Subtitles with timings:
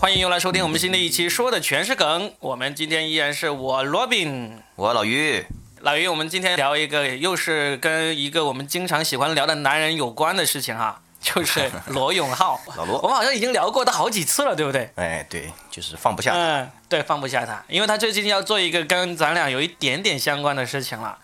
[0.00, 2.32] 欢迎又来收听我们新的一期，说的全是梗。
[2.38, 5.44] 我们今天依然是我罗宾，我老于，
[5.80, 6.06] 老于。
[6.06, 12.60] 我们今天聊一个，又是跟一个我们经常喜欢聊的男人有关的事情哈， 就是罗永浩。
[12.78, 14.88] 老罗，我们好像已经聊过他好几次了，对不对？
[14.94, 16.32] 哎，对，就是放不下。
[16.32, 21.18] 嗯，对，放不下他，因为他最近要做一个跟咱俩有一点点相关的事情了，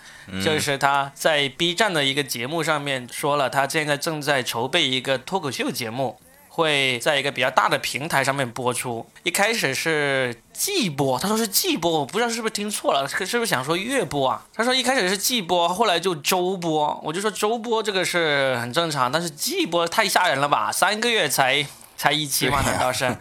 [0.44, 6.18] 就是他在 B 站的一个节目上面说了，他现在正在筹备一个脱口秀节目。
[6.54, 9.04] 会在一个比较大的平台上面播出。
[9.24, 14.46] 一开始是季播，他说是季播，我不知道是不是听错了，是不是想说月播啊？
[14.54, 17.00] 他说一开始是季播，后来就周播。
[17.02, 20.70] 我就说周播这个是很正常，但是季播太吓人了吧？
[20.70, 23.16] 三个月才才一期嘛，难道是？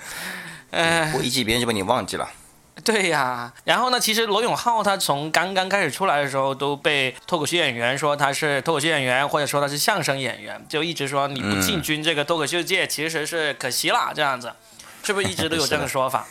[0.69, 2.29] 嗯，播一季别人就把你忘记了。
[2.85, 3.99] 对呀，然后呢？
[3.99, 14.11] 其实罗永浩他从刚刚开始出来的时候，都被脱口秀演员说他是脱口秀演员，或者说他是相声演员，就一直说你不进军这个脱口秀界，其实是可惜啦。
[14.13, 14.51] 这样子，
[15.01, 16.25] 是不是一直 都有这个说法？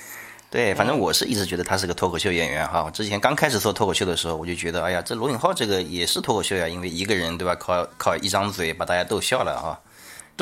[0.51, 2.85] 对，反正我是一直觉得他是个脱口秀演员哈。
[2.85, 9.81] 我之前刚开始做脱口秀的时候，我就觉得，哎呀，这罗永浩这个也是脱口秀呀，因为一个人对吧，靠靠一张嘴把大家逗笑了啊。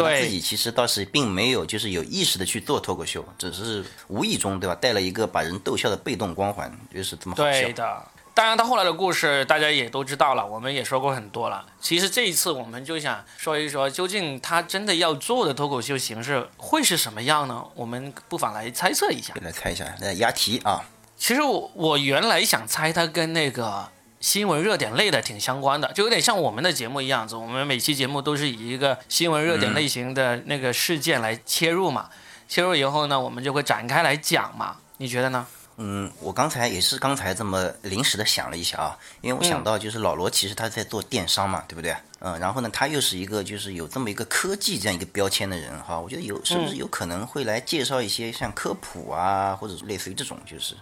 [0.03, 4.75] 对自己其实倒是并没有，就是有意识的去做脱口秀，只是无意中，对吧？
[4.75, 7.51] 带了一个把人逗笑的被动光环，就是这么好笑。
[7.51, 11.65] 对的，当然他后来的故事大家也都知道了，我们也说过很多了。
[11.81, 17.65] 其实这一次我们就想说一说，究竟他真的要做的脱口秀形式会是什么样呢？
[17.75, 19.35] 我们不妨来猜测一下。
[19.43, 20.83] 来猜一下，来押题啊！
[21.17, 23.89] 其实我我原来想猜他跟那个。
[24.21, 27.35] 新闻热点类的挺相关的，就有点像我们的节目一样子。
[27.35, 32.11] 我们每期节目都是以一个新闻热点类型的那个事件来切入嘛，
[32.47, 34.77] 切入以后呢，我们就会展开来讲嘛。
[34.99, 35.47] 你觉得呢？
[35.79, 41.97] 嗯，我刚才也是刚才这么临时的想了一下啊，因为我想到就是老罗其实他在做电商嘛，对不对？
[42.19, 50.77] 嗯，然后呢，他又是一个就是有这么一个科技这样一个标签的人哈，我觉得有是不是有可能会来介绍一些像科普啊，或者类似于这种就是。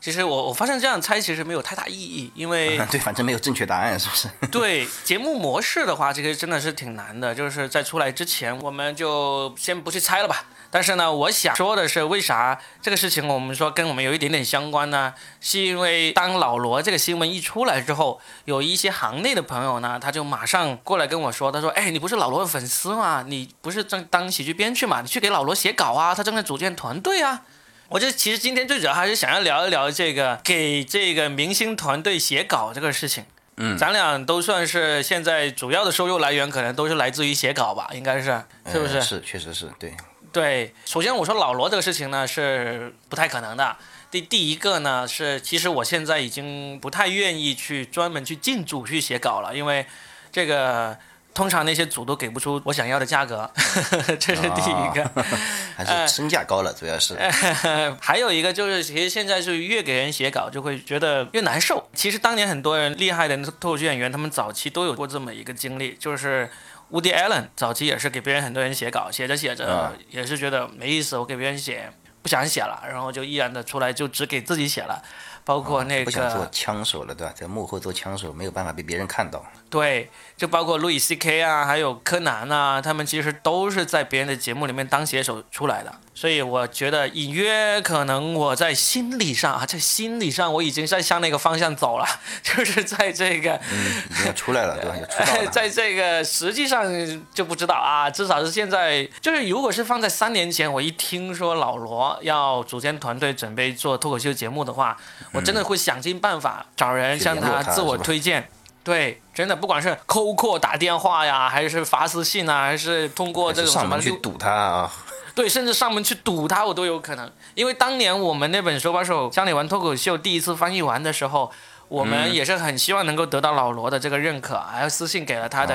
[0.00, 4.28] 其实我我发现这样猜其实没有太大意义，因为 对，反正没有正确答案，是不是？
[4.50, 7.34] 对节目模式的话，这个真的是挺难的。
[7.34, 10.44] 就是在出来之前，我们就先不去猜了吧。
[10.70, 15.14] 但是呢，我想说的是，为啥这个事情我们说跟我们有一点点相关呢？
[15.40, 23.24] 是因为当老罗这个新闻一出来之后，有一些行内的朋友呢，他就马上过来跟我说，他说：“哎，你不是老罗的粉丝吗？
[23.26, 25.00] 你不是正当喜剧编剧嘛？
[25.00, 27.42] 你去给老罗写稿啊，他正在组建团队啊。”
[27.90, 33.24] 我这其实今天最主要还是想要聊一聊这个给这个明星团队写稿这个事情。
[33.56, 39.00] 嗯，咱俩都算是现在主要的收入来源，可能都是来自于写稿吧，应该是，是不是？
[39.00, 39.96] 是，确实是对。
[40.30, 43.74] 对，首先我说老罗这个事情呢是不太可能的。
[44.10, 49.86] 第第一个呢是，其实我现在已经不太愿意去专门去进组去写稿了，因为
[50.30, 50.98] 这个。
[51.38, 53.48] 通常那些组都给不出我想要的价格，
[54.18, 55.08] 这是第一个，
[55.76, 57.16] 还是身价高了，主要是。
[58.02, 61.88] 还有一个就是，其实现在是越给人写稿就会觉得越难受。
[61.94, 66.50] 其实当年很多人厉害的脱口秀演员，他们早期都有过这么一个经历，就是
[66.90, 71.88] Woody Allen 早期也是给别人很多人写稿，写着写着也是觉得没意思，我给别人写
[72.20, 75.00] 不想写了，然后就毅然的出来就只给自己写了。
[75.48, 77.32] 包括那个不想做枪手了，对吧？
[77.34, 79.42] 在幕后做枪手，没有办法被别人看到。
[79.70, 85.90] 对，就包括路易 C K 啊，还有柯南啊，他们其实都是在别人的节目里面当写手出来的。
[86.14, 92.04] 所以我觉得隐约可能我在心理上啊，在心理上我已经在向那个方向走了，
[92.42, 94.96] 就是在这个嗯，已经出来了，对吧？
[95.08, 96.84] 出来了 在这个实际上
[97.32, 104.96] 就不知道啊，至少是现在，就是如果是放在三年前，我一听说老罗要组建团队准备做脱口秀节目的话，
[105.38, 108.50] 我真的会想尽办法找人向他自我推荐。
[108.84, 114.90] 对，真的不管是扣扣打电话呀，还是发私信啊，还是通过这种什么去堵他啊。
[115.34, 117.30] 对，甚至上门去堵他，我都有可能。
[117.54, 121.52] 因为当年我们那本手把手教你玩脱口秀第一次翻译完的时候，
[121.88, 125.74] 我们也是很希望能够得到老罗的这个认可，还私信给了他的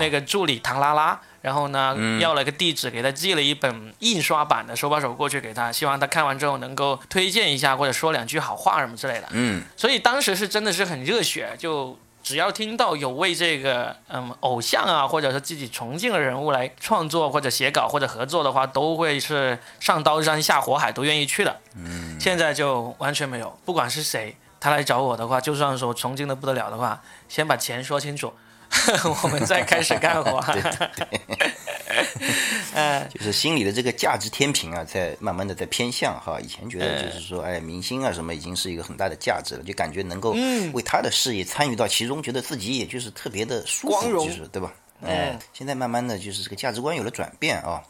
[0.00, 9.28] 那个助理唐拉拉，然后呢要了个地址，给他寄了一本印刷版的手把手过去给他，希望他看完之后能够推荐一下或者说两句好话什么之类的。
[9.30, 11.98] 嗯，所以当时是真的是很热血，就。
[12.20, 21.58] 只要听到有为这个嗯偶像啊，或者是自己崇敬的人物来创作或者写稿或者合作的话，都会是上刀山下火海都愿意去的。
[21.74, 27.00] 嗯，现在就完全没有，不管是谁，他来找我的话，就算说崇敬的不得了的话，
[27.30, 28.34] 先把钱说清楚。
[29.22, 30.40] 我们再开始干活，
[32.74, 36.38] 嗯， 就是心里的这个价值天平啊，在慢慢的在偏向哈。
[36.40, 40.34] 以前觉得就是说，哎，明星啊什么已经是一个很大的价值了，就感觉能够
[40.72, 44.72] 为他的事业参与到其中，觉得自己也就是特别的舒服，就是对吧？
[45.04, 47.82] 哎，现在慢慢的就是这个价值观有了转变啊。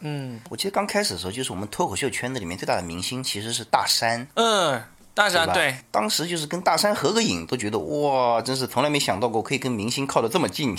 [0.00, 0.40] 嗯。
[0.50, 4.82] 我记得刚开始的时候，就是我们脱口秀圈子里面最大的明星其实是大山，嗯，
[5.16, 5.30] 大？
[5.30, 10.76] 山对，当时就是跟大山合个影，都觉得哇，真是从来没想到过可以跟明星靠得这么近。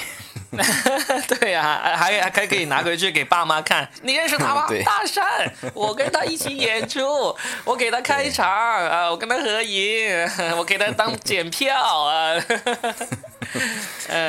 [1.39, 3.89] 对呀、还还还可以拿回去给爸妈看。
[4.01, 4.67] 你认识他吗？
[4.85, 5.23] 大山，
[5.73, 7.35] 我跟他一起演出，
[7.65, 12.33] 我给他开场啊，我跟他合影，我给他当 检票啊。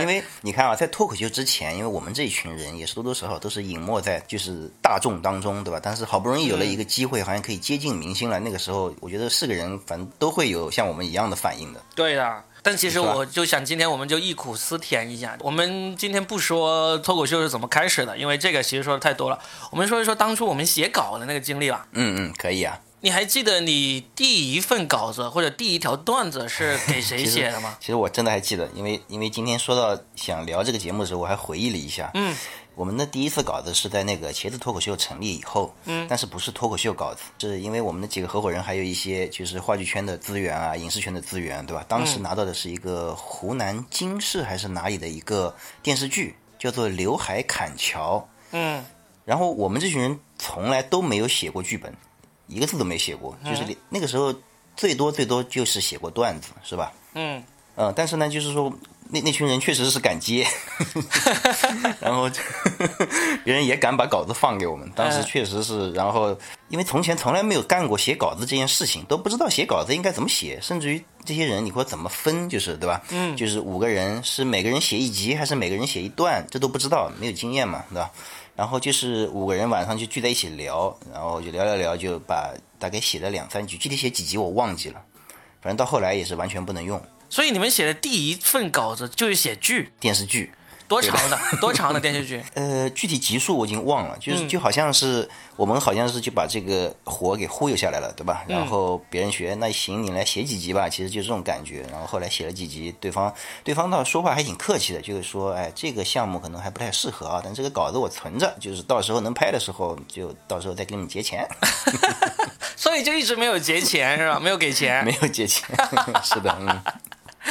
[0.01, 5.81] 因为你看啊，在脱口秀之前，因为我们这一群人也是多多少少都是隐没在就是大众当中，对吧？
[5.83, 8.41] 但是好不容易有了一个机会，好像可以接近明星了。
[8.41, 11.81] 那个时候，我觉得是个人反正都会有像我们一样的反应的。
[11.95, 12.45] 对的。
[12.63, 15.37] 但其实我就想，今天我们就忆苦思甜一下。
[15.41, 19.39] 我们今天不说脱口秀是怎么开始的，因为这个其实说的太多了。
[19.71, 21.87] 我们说一说当初我们写稿的那个经历吧。
[21.93, 22.81] 嗯嗯，可以啊。
[23.01, 27.77] 你还记得你第一份稿子或者第一条段子是给谁 写的吗？
[27.79, 32.11] 其实我真的还记得，因为因为今天说到想聊这个节目的时候，我还回忆了一下。
[32.15, 32.35] 嗯，
[32.79, 41.85] 我们的第一次稿子是在那个茄子脱口秀成立以后，嗯，但是不是脱口秀稿子，是因为我们的几个合伙人还有一些就是话剧圈的资源啊、影视圈的资源，对吧？
[41.89, 45.53] 当时拿到的是一个湖南经视还是哪里的一个
[45.83, 48.19] 电视剧，叫做《刘海砍桥》。
[48.53, 48.85] 嗯
[49.25, 51.93] 然后我们这群人从来都没有写过剧本，
[52.47, 54.33] 一个字都没写过，就是那个时候
[54.77, 56.93] 最多最多就是写过段子，是吧？
[57.15, 57.43] 嗯，
[57.75, 58.73] 嗯，但是呢，就是说
[59.11, 60.47] 那那群人确实是敢接，
[62.01, 62.31] 然后
[63.43, 64.91] 别人也敢把稿子放给我们。
[64.95, 66.37] 当时嗯确实是，然后
[66.69, 73.03] 因为从前从来没有干过写稿子这件事情，都不知道写稿子应该怎么写，甚至于这些人你说怎么分，就是对吧？
[73.11, 78.11] 嗯，就是五个人是每个人写一集，还是每个人写一段，这都不知道，没有经验嘛，对吧？
[78.55, 85.01] 然后就是五个人晚上就聚在一起聊，然后就聊聊聊，就把大概写了两三句，具体写几集我忘记了，
[85.63, 90.53] 反正到后来也是完全不能用所以你们写的第一份稿子就是写剧，电视剧。
[90.89, 91.39] 多长的？
[91.61, 92.43] 多长的电视剧？
[92.55, 98.43] 呃，具体集数我已经忘了，就是嗯就好像是我们好像是就把这个活给忽悠下来了，对吧？
[98.49, 101.83] 嗯然后别人学，那行，你来写几集吧，其实就这种感觉。
[101.93, 103.31] 然后后来写了几集，对方
[103.63, 111.47] 对方倒说话还挺客气的，就是说，哎，这个项目可能还不太适合啊，但这个稿子我存着，就是到时候能拍的时候，就到时候再给你们结钱。
[112.77, 114.41] 所以就一直没有结钱是吧？
[114.41, 115.69] 没有给钱没，有结钱，
[116.25, 116.83] 是的，嗯。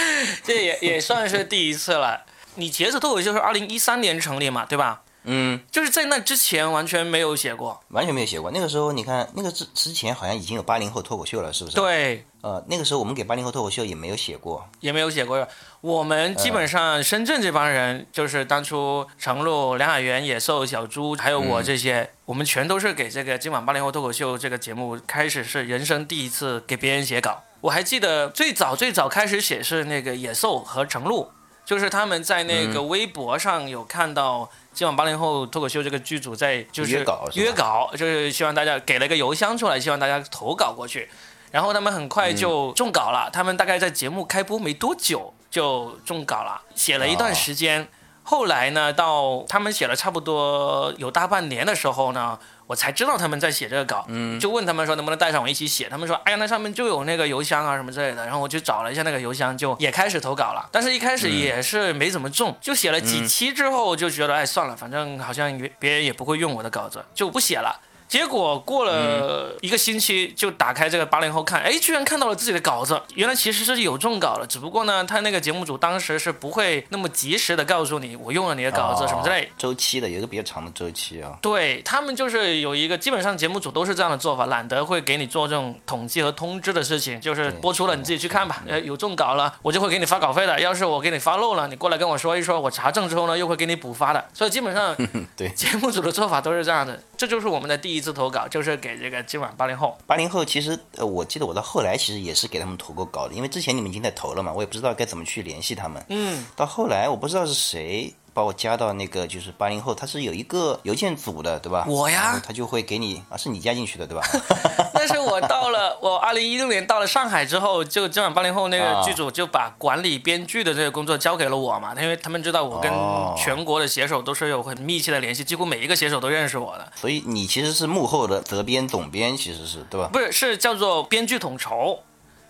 [0.44, 2.26] 这也也算是第一次了。
[2.56, 5.02] 你茄子脱口秀是二零一三年成立嘛，对吧？
[5.30, 7.84] 嗯，就是在那之前完全没有写过。
[7.90, 8.50] 完全没有写过。
[8.52, 11.76] 那个时候，你看，那个之之前好像已经有八零后脱口秀了，是不是？。
[11.76, 14.66] 对，呃，那个时候我们给八零后脱口秀也没有写过。
[14.80, 15.46] 也没有写过。
[15.82, 27.44] 我们基本上深圳这帮人，就是当初程璐、梁海源、野兽、小猪，还有我这些，我们全都是给这个今晚八零后脱口秀这个节目开始是人生第一次给别人写稿。
[27.62, 31.30] 我还记得最早最早开始写是那个野兽和程璐，
[31.66, 41.10] 就是他们在那个微博上有看到今晚八零后脱口秀这个剧组在就是约稿约稿，就是希望大家给了一个邮箱出来，希望大家投稿过去。
[41.50, 47.88] 然后他们很快就中稿了，他们大概在节目开播没多久就中稿了，写了一段时间。
[48.30, 67.80] 后来呢，到他们写了差不多有大半年的时候呢，我才知道他们在写这个稿，嗯，就问他们说能不能带上我一起写，他们说哎呀那上面就有那个邮箱啊什么之类的，然后我就找了一下那个邮箱，就也开始投稿了，但是一开始也是没怎么中，就写了几期之后就觉得哎算了，反正好像别人也不会用我的稿子，就不写了。
[68.08, 73.02] 结果过了一个星期，就打开这个八零后看，哎，居然看到了自己的稿子。
[73.16, 79.44] 原来其实是有中稿的，只不过呢，他那个节目组当时是不会那么及时的告诉你我用了你的稿子什么之类。
[79.44, 81.38] 哦周期的有一个比较长的周期啊。
[81.42, 88.64] 对他们就是有一个，基本上节目组都是这样的做法，懒得会给你做这种统计和通知的事情，就是播出了你自己去看吧。
[88.68, 90.60] 呃，有中稿了，我就会给你发稿费的。
[90.60, 94.24] 要是我给你发漏了，你过来跟我说一说，我查证之后呢，又会给你补发的。
[94.34, 94.96] 所以基本上
[95.36, 97.02] 对节目组的做法都是这样的。
[97.18, 99.98] 这就是我们的第一次投稿，就是给这个今晚八零后。
[100.06, 106.04] 八零后其实，呃，我记得我到后来其实也是给他们投过稿的，因为之前你们已经在投了嘛，我也不知道该怎么去联系他们。
[106.10, 111.84] 嗯，到后来我不知道是谁把我加到那个就是八零后，他是有一个邮件组的，对吧？
[111.88, 114.24] 我呀他就会给你啊，是你加进去的，对吧？
[114.94, 126.94] 但是我到了我二零一六年到了上海之后，就今晚八零后那个啊剧组就把管理编剧的这个工作交给了我嘛，因为他们知道我跟哦全国的写手都是有很密切的联系，几乎每一个写手都认识我的。
[126.96, 130.12] 所以你其实是幕后的责编、总编，其实是对吧？
[130.14, 132.02] 不是，是叫做编剧统筹，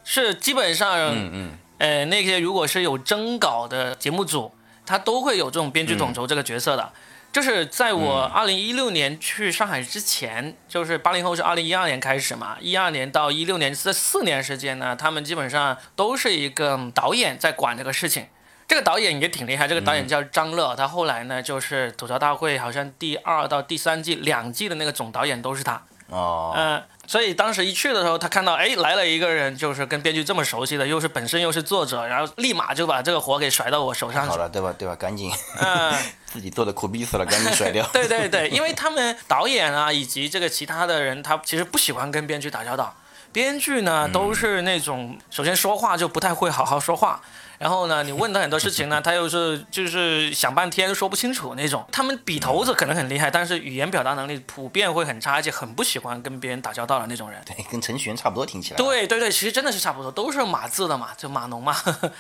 [0.04, 4.52] 是基本上，嗯嗯，呃，那些如果是有征稿的节目组，
[4.88, 6.92] 他都会有这种编剧统筹这个角色的。
[7.32, 18.26] 就是在我二零一六年去上海之前，就是八零后是二零一二年开始嘛，一二年到一六年这四年时间呢，他们基本上都是一个导演在管这个事情。
[18.68, 25.82] 这个导演也挺厉害，这个导演叫张乐，他后来呢就是吐槽大会好像第二到第三季两季的那个总导演都是他。
[26.10, 34.30] 哦，嗯，所以当时一去的时候，他看到哎来了一个人，就是跟编剧这么熟悉的，又是本身又是作者，然后立马就把这个活给甩到我手上去。
[34.30, 34.76] 好了，对吧？
[34.78, 34.94] 对吧？
[34.96, 35.94] 赶紧，嗯，
[36.28, 37.88] 自己做的苦逼死了，赶紧甩掉。
[37.94, 42.94] 对对对，因为他们导演啊以及这个其他的人，他其实不喜欢跟编剧打交道。
[43.32, 47.22] 编剧呢都是那种首先说话就不太会好好说话。
[47.58, 51.84] 然后呢，你问他很多事情呢， 他又是就是想半天说不清楚那种。
[51.92, 57.42] 他们笔头子可能很厉害，但是语言表达能力普遍会很差，而且很不喜欢跟别人打交道的那种人。
[57.46, 58.78] 对，跟程序员差不多，听起来。
[58.78, 61.76] 对对对，其实真的是差不多，都是码字的嘛，就码农嘛。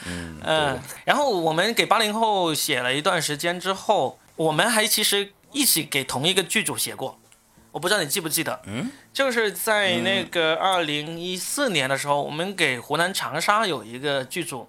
[0.06, 0.80] 嗯 嗯。
[1.06, 7.20] 然后我们给八零后写了一段时间之后，我们还其实一起给同一个剧组写过。
[7.72, 8.60] 我不知道你记不记得？
[8.66, 8.90] 嗯。
[9.14, 14.68] 就是在那个二零一四年的时候，我们给湖南长沙有一个剧组。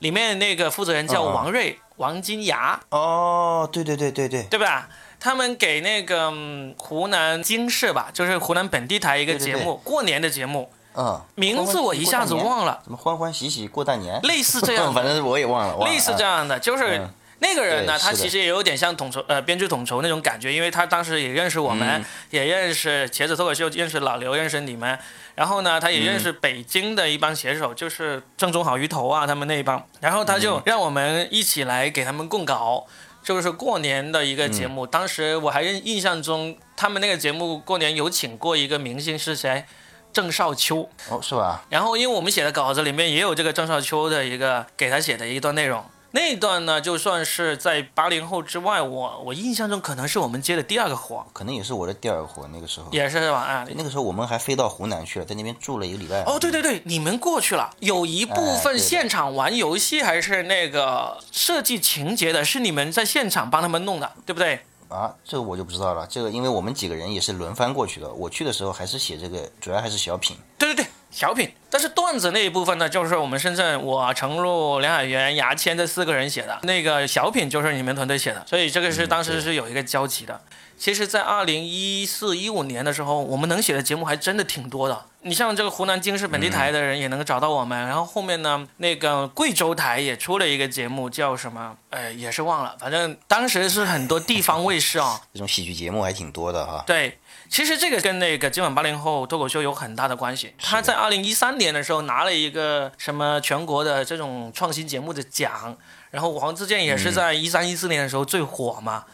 [0.00, 2.80] 里面那个负责人叫王瑞，王金牙。
[2.90, 4.88] 哦，对对对对对，对吧？
[5.20, 6.32] 他们给那个
[6.78, 10.70] 湖南经视吧，就是湖南本地台一个节目，过年的节目。
[10.94, 11.20] 嗯。
[11.34, 12.80] 名字我一下子忘了。
[12.84, 14.20] 什么欢欢喜喜过大年？
[14.22, 14.90] 类似这样。
[14.94, 15.84] 反正我也忘了。
[15.84, 17.08] 类似这样的，就是
[17.40, 24.98] 那个人呢，他其实也有点像统筹呃编剧统筹那种感觉，因为他当时也认识我们，也认识茄子脱口秀，认识老刘，认识你们。
[25.36, 29.86] 然后呢，他也认识北京的一帮写手，就是正宗好鱼头啊，他们那一帮。
[30.00, 32.84] 然后他就让我们一起来给他们供稿，
[33.22, 34.84] 就是过年的一个节目。
[34.84, 39.64] 当时我还印印象中，他们那个节目过年有请过一个明星是谁？
[40.12, 40.90] 郑少秋。
[41.08, 41.64] 哦，是吧？
[41.68, 45.84] 然后因为我们写的稿子里面也有这个郑少秋的一个给他写的一段内容。
[46.10, 52.48] 那段呢，就算是在八零后之外，我我印象中可能是我们接的第二个活，可能也是我的第二个活。
[52.48, 53.40] 那个时候也是吧？
[53.40, 56.22] 啊，那个时候我们还飞到湖南去了，在那边住了一个礼拜。
[56.22, 64.60] 哦，对对对，你们过去了，有一部分现场玩游戏还是那个设计情节的，是你们在现场帮他们弄的，对不对？
[64.88, 66.06] 啊，这个我就不知道了。
[66.06, 70.38] 这个因为我们几个人也是轮番过去的，我去的时候还是写这个，主要还是小品。
[70.56, 70.90] 对对对。
[71.10, 76.58] 小品，但是段子那一部分呢，就是我们深圳我程璐、梁海源、牙签这四个人写的。
[76.62, 80.40] 那个小品就是你们团队写的，所以这个是当时是有一个交集的。
[80.76, 85.06] 其实，在二零一四一五年的时候，我们能写的节目还真的挺多的。
[85.22, 91.76] 你像这个湖南经视本地台的人也能找到我们，然后后面呢，那个贵州台也出了一个节目，叫什么？
[91.90, 92.76] 呃，也是忘了。
[92.78, 96.84] 反正当时是很多地方卫视啊， 这种喜剧节目还挺多的哈。
[96.86, 97.18] 对。
[97.48, 100.54] 其实这个跟那个今晚八零后脱口秀有很大的关系。
[100.58, 105.76] 他在二零一三年的时候拿了一个什么全国的这种创新节目的奖，
[106.10, 109.04] 然后王自健也是在一三一四年的时候最火嘛，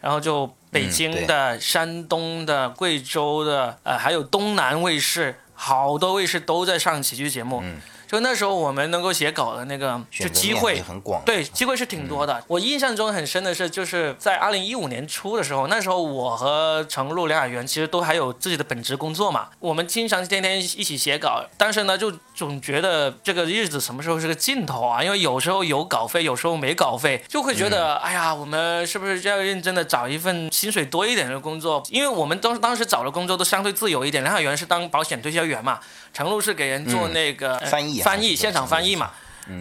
[0.00, 7.62] 然后就北京的、山东的、贵州的，呃，还有东南卫视，好多卫视都在上喜剧节目。
[8.10, 12.42] 就那时候我们能够写稿的那个就机会很广，对，机会是挺多的。
[12.48, 25.04] 我印象中很深的是，就是在二零一五年初的时候，那时候我和程璐、梁雅媛其实都还有自己的本职工作嘛，我们经常天天一起写稿，但是呢，就总觉得这个日子什么时候是个尽头啊？
[25.04, 31.82] 因为有时候有稿费，有时候没稿费，就会觉得，哎呀，我们是不是要认真的找一份薪水多一点的工作？
[31.90, 35.78] 因为我们当当时找的工作都相对自由一点，梁海源是当保险推销员嘛。
[36.14, 39.10] 程璐是给人做那个翻译，翻译现场翻译嘛，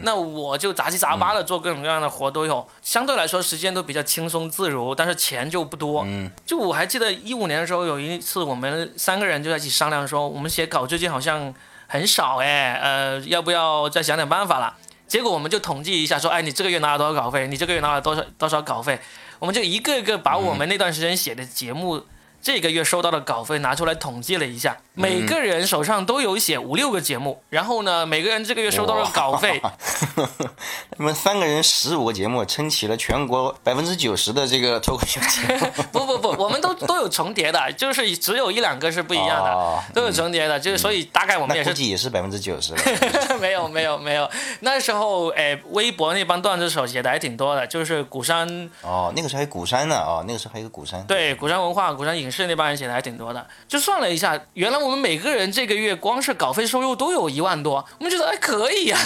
[0.04, 6.08] 那我就杂七杂八的做各种各样的活都有，相对来说时间都比较轻松自如，但是钱就不多。
[6.46, 11.54] 就我还记得一五年的时候有一次，我们三个人就在一起商量说，我们写稿最近好像
[11.92, 14.76] 很少哎，呃，要不要再想想办法了？
[15.08, 17.48] 结果我们就统计一下说，哎，你这个月拿了多少稿费？
[17.48, 19.00] 你这个月拿了多少多少稿费？
[19.40, 22.06] 我们就一个一个把我们那段时间写的节目。
[22.42, 29.62] 这个月收到的稿费拿出来统计了一下，每个人手上都有写五六个节目，然后呢，每个人这个月收到的稿费，
[30.98, 35.68] 你们三个人十五个节目，撑起了全国百分之九十的这个脱口秀节目。
[35.92, 42.74] 不不不，我们都都有重叠的，就是只有一两个是不一样的，都有重叠的，就是所以大概我们也是估计也是百分之九十。
[43.42, 44.30] 没有没有没有，
[44.62, 48.70] 那时候哎，微博那帮段子手写的还挺多的，就是鼓山。
[48.82, 51.04] 哦，那个时候还有鼓山呢哦，那个时候还有鼓山。
[51.06, 52.29] 对，鼓山文化、鼓山影。
[52.30, 58.98] 是那帮人写的还挺多的，就算了一下，原来我们每个人这个月光是稿费收入都有一万多，我们觉得还可以呀。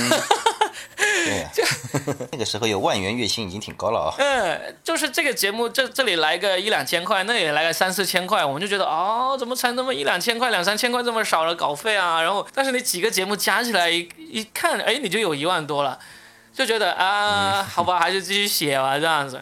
[0.96, 1.64] 对， 就
[2.32, 4.16] 那个时候有万元月薪已经挺高了啊。
[4.18, 12.22] 嗯，就是这个节目这这里来个一两千块，那里来个三四千块，我们就觉得哦，怎么才那么一两千块、两三千块这么少的稿费啊？
[12.22, 16.00] 然后，但是你几个节目加起来一一看，哎，你就有一万多了，
[16.54, 19.42] 就觉得啊，好吧，还是继续写吧，这样子。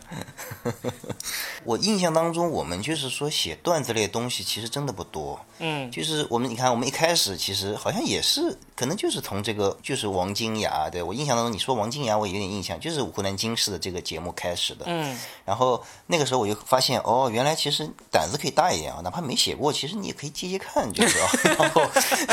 [1.63, 5.39] 我印象当中，我们就是说写段子类东西，其实真的不多。
[5.59, 14.85] 嗯，就是我们你看，我们一开始其实好像也是，可能就是从这个就是王金牙，对我印象当中，你说王金牙，我有点印象，就是湖南经视的这个节目开始的。
[14.87, 15.15] 嗯，
[15.45, 21.29] 然后那个时候我就发现，哦，原来其实胆子可以大一点啊，哪怕没写过，其实你也可以接接看，就是啊。
[21.59, 21.81] 然后，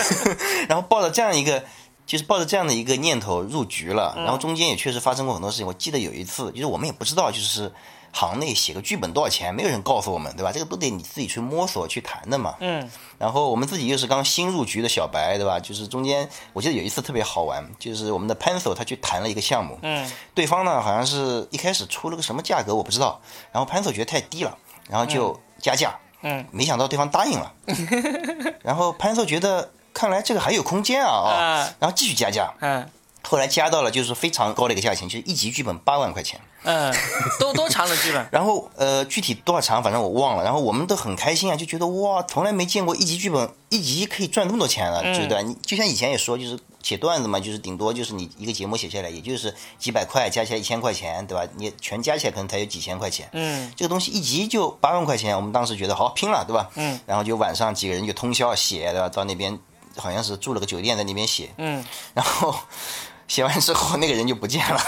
[0.71, 1.63] 然后抱着这样一个。
[2.09, 5.67] 就是抱着这样的一个念头入局了，然后中间也确实发生过很多事情。
[5.67, 7.71] 我记得有一次，就是我们也不知道，就是
[8.12, 10.50] 行内写个剧本多少钱，没有人告诉我们，对吧？
[10.50, 12.55] 这个都得你自己去摸索去谈的嘛。
[12.61, 12.91] 嗯。
[13.19, 15.61] 然后我们自己又是刚新入局的小白，对吧？
[15.61, 20.11] 就是中间我记得有一次特别好玩，就是我们的 Pencil 他去谈了一个项目，嗯。
[20.35, 23.21] 对方呢好像是一开始出了个什么价格我不知道，
[23.53, 24.57] 然后 Pencil 觉得太低了，
[24.88, 26.47] 然后就加价，嗯。
[26.53, 27.53] 没想到对方答应了，
[28.65, 29.73] 然后 Pencil 觉得。
[29.99, 31.75] 看来这个还有空间啊啊！
[31.81, 32.88] 然后继续加价，嗯，
[33.23, 36.95] 后来加到了就是非常高的一个价钱，就是一集剧本八万块钱，嗯，
[37.40, 38.25] 多多长的剧本？
[38.31, 40.45] 然后呃，具体多少长，反正我忘了。
[40.45, 45.43] 然后我们都很开心啊，就觉得哇，从来没见过一集剧本一集可以赚那么多钱了，对不对？
[45.43, 51.45] 你就像以前也说，就是写段子嘛，就是顶多就是你一个节目写下来，也就是几百块，加起来一千块钱，对吧？
[51.57, 56.71] 你全加起来可能才有几千块钱，嗯，这个东西一集就八万块钱，我们当时觉得好拼了，对吧？
[56.76, 59.09] 嗯，然后就晚上几个人就通宵写，对吧？
[59.09, 59.59] 到那边。
[59.99, 62.55] 好像是住了个酒店在那边写，嗯，然后
[63.29, 64.81] 写完之后那个人就不见了，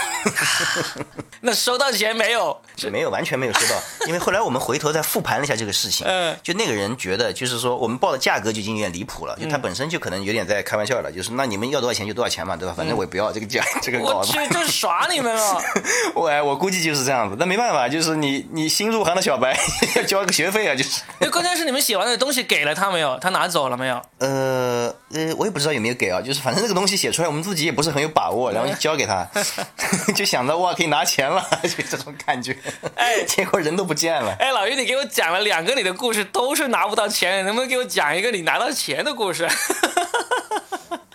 [1.41, 2.59] 那收到钱没有？
[2.91, 3.79] 没有，完全没有收到。
[4.07, 12.73] 因为后来我们回头再复盘了一下这个事情，嗯，就那个人觉得就是说我们报的价格就已经有点离谱了，就他本身就可能有点在开玩笑了，就是那你们要多少钱就多少钱嘛，对吧？
[12.75, 15.61] 反正我也不要这个价，这个稿子，我去，就是耍你们了。
[16.15, 19.55] 我我估计就是这样子，那没办法，就是你你新入行的小白
[19.95, 21.01] 要交个学费啊，就是。
[21.19, 23.19] 那关键是你们写完的东西给了他没有？
[23.19, 24.01] 他拿走了没有？
[24.17, 29.27] 呃呃，我也不知道有没有给啊，就是反正这个东西写出来，我们自己也不是很有把握，然后就交给他，
[30.15, 32.57] 就想着哇可以拿钱了， 就这种感觉。
[32.95, 34.35] 哎，结果人都不见了。
[34.39, 39.47] 哎，老于，你给我讲了两个你的故事，都是拿不到钱，能不能给我讲一个你拿到钱的故事？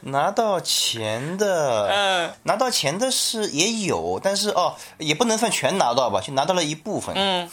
[0.06, 7.14] 拿到钱的，嗯，拿到钱的是也有，但是哦，也不能算全拿到吧，就拿到了一部分。
[7.16, 7.50] 嗯，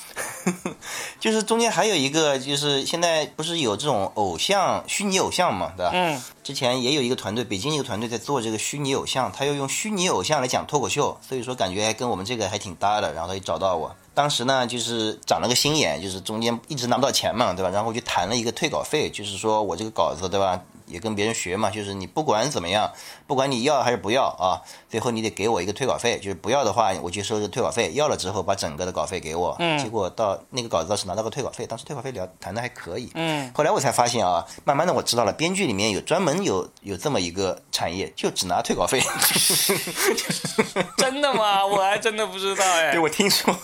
[1.19, 5.92] 就是中间还有一个，就是现在不是有这种偶像虚拟偶像嘛，对吧？
[5.94, 13.96] 嗯，之前也有一个团队，北京一个团队在做这个虚拟偶像，他要用虚拟偶像来讲脱口秀，所以说感觉跟我们这个还挺搭的，然后他就找到我。
[14.13, 17.72] 当时呢，就是长了个心眼，就是中间一直拿不到钱嘛，对吧？
[17.72, 20.61] 然后我就谈了一个退稿费，就是说我这个稿子，对吧？
[20.94, 22.92] 也跟别人学嘛，就是你不管怎么样，
[23.27, 26.20] 不管你要还是不要啊，最后你得给我一个退稿费。
[26.20, 29.56] 就是不要的话，我就收这个退稿费；要了之后，把整个的稿费给我。
[29.60, 29.77] 嗯。
[29.79, 33.10] 结果到那个稿子倒是拿到个退稿费，当时退稿费聊谈的还可以。
[33.16, 33.51] 嗯。
[33.56, 39.01] 后来我才发现啊，慢慢的我知道了，编剧里面有专门有有这么一个产业，就只拿退稿费。
[40.98, 41.66] 真的吗？
[41.66, 42.92] 我还真的不知道哎。
[42.92, 43.56] 对，我听说，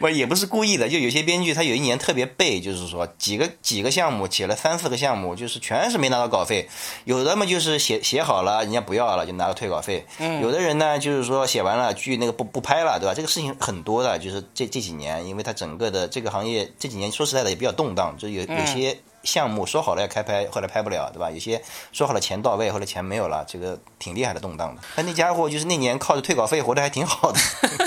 [0.00, 6.65] 我也不是故意的，就有些编剧他有一年特别背，就是说几个几个项目写了三四个项目，就是全是没拿到稿费。
[7.04, 10.06] 有的嘛就是写写好了，人家不要了，就拿了退稿费。
[10.18, 10.40] 嗯。
[10.42, 13.14] 有的人呢，就是说写完了剧那个不不拍了，对吧？
[13.14, 21.30] 这个事情很多的，就是这这几年，因为他整个的这个行业这几年说实在的也比较动荡，就有有些项目说好了要开拍，后来拍不了，对吧？
[21.30, 24.82] 有些说好了钱到位，后来钱没有了，这个挺厉害的动荡的。
[24.94, 27.38] 他那家伙就是那年靠着退稿费活得还挺好的。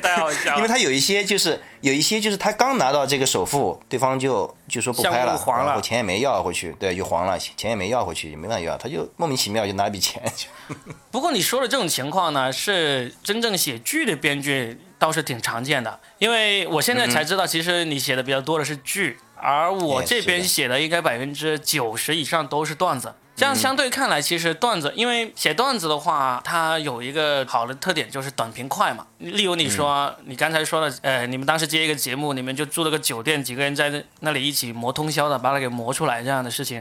[0.00, 0.56] 这也太好笑了。
[0.56, 10.22] 因为他有一些就是有一些就是他刚拿到这个首付，对方就就说不拍了，然后钱也没要回去，对，就黄了，钱也没要回去，也没办法要，他就莫名其妙就拿一笔钱。
[11.10, 23.14] 不过你说的这种情况呢，是真正写剧的编剧倒是挺常见的，因为我现在才知道，其实你写的比较多的是剧，而我这边写的应该百分之九十以上都是段子。
[23.36, 29.04] 这样相对看来，其实段子，因为写段子的话，它有一个好的特点就是短平快嘛。
[29.18, 36.80] 例如你说，你刚才说的，呃，你们当时接一个节目，你们就住了个酒店，几个人在那里一起磨通宵的，把它给磨出来这样的事情，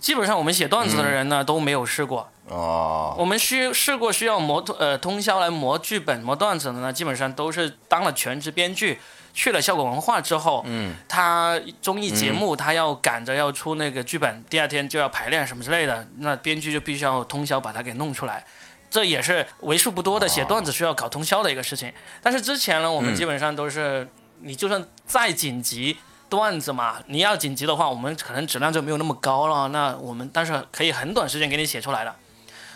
[0.00, 2.26] 基本上我们写段子的人呢都没有试过。
[2.48, 3.14] 哦。
[3.18, 8.98] 我们需试过需要磨通呃通宵来磨剧本、磨段子的呢，基本上都是当了全职编剧。
[9.34, 18.44] 去了效果文化之后，嗯，他综艺节目他要赶着要出那个剧本，第二天就要排练什么之类的，那编剧就必须要通宵把它给弄出来，
[18.90, 21.90] 这也是为数不多的写段子需要搞通宵的一个事情。
[22.22, 24.06] 但是之前呢，我们基本上都是，
[24.40, 25.96] 你就算再紧急
[26.28, 32.14] 段子嘛，你要紧急的话，我们可能质量就没有那么高了，那我们但是可以很短时间给你写出来的。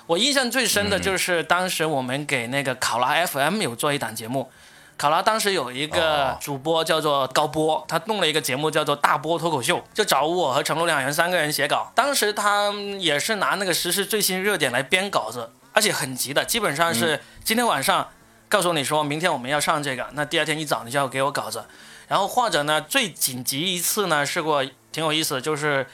[0.07, 4.51] 我印象最深的就是当时我们给那个考拉 FM 有做一档节目。
[4.99, 11.93] 考拉当时有一个主播叫做高波，他弄了一个节目叫做《大波脱口秀》，就找我和陈露两人三个人写稿。
[11.95, 18.09] 当时他也是拿那个时事最新热点来编稿子，而且很急的，基本上是今天晚上
[18.49, 21.67] 告诉你说明天我们要上这个，那第二天一早你就要给我稿子，
[22.09, 25.87] 然后或者呢最紧急一次呢是过挺有意思的，就是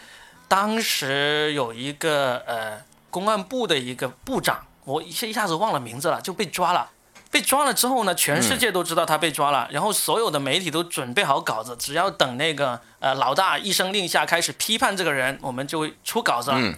[0.47, 6.89] 当时有一个呃公安部的一个部长，我一下一下子忘了名字了，就被抓了。
[7.33, 16.51] 被抓了之后呢，全世界都知道他被抓了，然后所有的媒体都准备好稿子，只要等那个呃老大一声令下开始批判这个人，我们就会出稿子。
[16.51, 16.59] 了。
[16.61, 16.75] 嗯，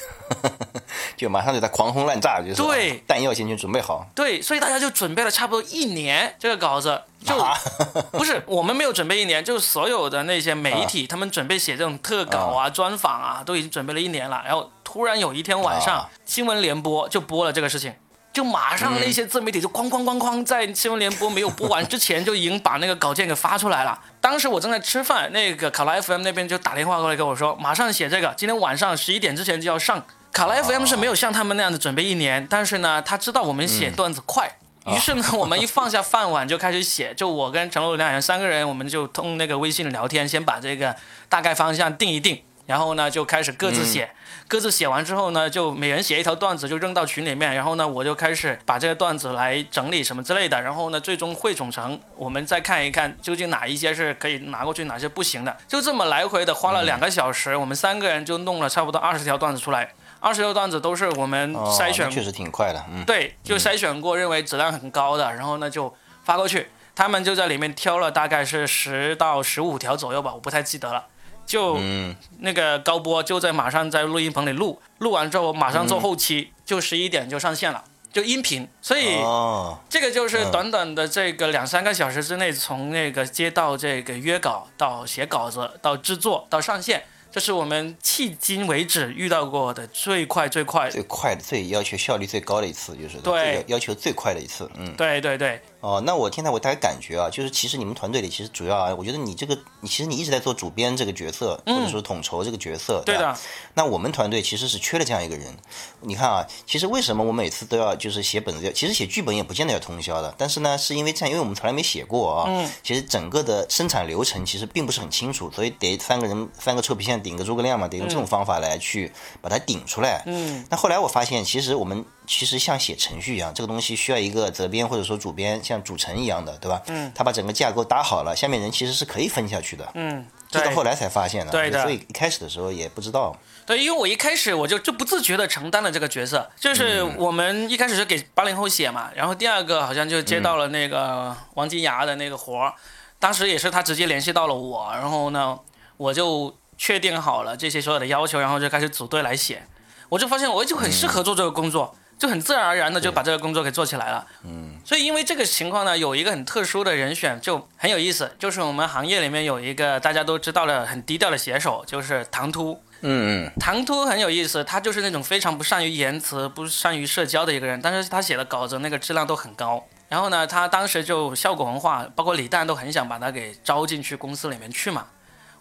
[1.19, 3.03] 就马上对他狂轰滥炸，就是对。
[3.05, 4.07] 弹药先去准备好。
[4.15, 7.53] 对，所以大家就准备了差不多一年这个稿子，就啊。
[8.13, 14.41] 不是我们没有准备一年，就是所有的那些媒体，他们准备写这种特稿啊、专访啊，都已经准备了一年了。
[14.45, 16.11] 然后突然有一天晚上，啊。
[16.25, 17.93] 新闻联播就播了这个事情，
[18.35, 23.97] 就马上那些自媒体就哐哐哐哐，在新闻联播没有播完之前就已经把那个稿件给发出来了。
[24.21, 30.05] 当时我正在吃饭，那个卡拉 FM 那边就打电话过来跟我说，马上写这个，今天晚上十一点之前就要上。
[30.33, 34.59] 卡拉 FM 是没有像他们那样子准备一年，但是呢，他知道我们写段子快。
[34.87, 40.97] 于是呢，我们一放下饭碗就开始写，就我跟陈露两人三个人，我们就通那个微信聊天，先把这个
[41.29, 44.11] 大概方向定一定，然后呢就开始各自写，
[44.49, 59.93] 各自写完之后呢，就每人写一条段子就扔到群里面，然后呢我就开始把这个段子来整理什么之类的，然后呢最终汇总成，我们再看一看究竟哪一些是可以拿过去，哪些不行的，就这么来回的花了两个小时，我们三个人就弄了差不多二十条段子出来。
[60.21, 71.05] 二十条段子都是我们哦筛选那确实挺快的，嗯，对，就筛选过认为质量很高的，然后呢就发过去，他们就在里面挑了大概是十到十五条左右吧，我不太记得了。
[71.47, 78.69] 就嗯，那个高波就在马上在录音棚里录，录完之后马上做后期，就十一点就上线了，就音频。
[78.81, 90.89] 所以哦，这个就是嗯短短的这个两三个小时之内，从那个接到这个约稿到写稿子到制作到上线，这是我们迄今为止遇到过的最快最快。
[90.89, 94.95] 最快的、最要求效率最高的一次，就是对要求最快的一次，嗯。
[94.97, 103.35] 对对对，哦，那我现在我大概感觉啊，就是其实你们团队里其实主要啊，我觉得你这个你其实你一直在做主编这个角色，或者说统筹这个角色，嗯对吧？
[103.35, 103.39] 的，
[103.75, 105.55] 那我们团队其实是缺了这样一个人。
[106.01, 112.71] 你看啊，其实为什么我每次都要就是写本子，其实写剧本也不见得要通宵的，但是呢，是因为这样，因为我们从来没写过啊，嗯。
[112.83, 120.23] 其实整个的生产流程其实并不是很清楚，所以得三个人三个臭皮匠顶个诸葛亮嘛，得用这种方法来去把它顶出来。
[120.25, 126.83] 嗯，那后来我发现，其实我们其实像写程序一样，这个东西需要一个责编或者说主编，像主程一样的，对吧？
[126.87, 129.91] 嗯，他把整个架构搭好了，下面人其实是可以分下去的。
[129.95, 133.37] 嗯，对这到后来才发现的，对的所以一开始的时候也不知道。
[133.67, 142.75] 对，因为我一开始我就就不自觉的承担了这个角色，就是我们一开始是给八零后写嘛，然后第二个好像就接到了那个王金牙的那个活儿，
[143.19, 145.59] 当时也是他直接联系到了我，然后呢，
[145.97, 149.67] 我就确定好了这些所有的要求，然后就开始组队来写，
[150.09, 151.95] 我就发现我就很适合做这个工作。
[152.25, 169.85] 就很自然而然的就把这个工作给做起来了，嗯，所以因为这个情况呢，有一个很特殊的人选就很有意思，就是我们行业里面有一个大家都知道的很低调的写手，就是唐突，嗯嗯，唐突很有意思，他就是那种非常不善于言辞、不善于社交的一个人，但是他写的稿子那个质量都很高。
[170.09, 175.09] 然后呢，他当时就效果文化，包括李诞都很想把他给招进去公司里面去嘛。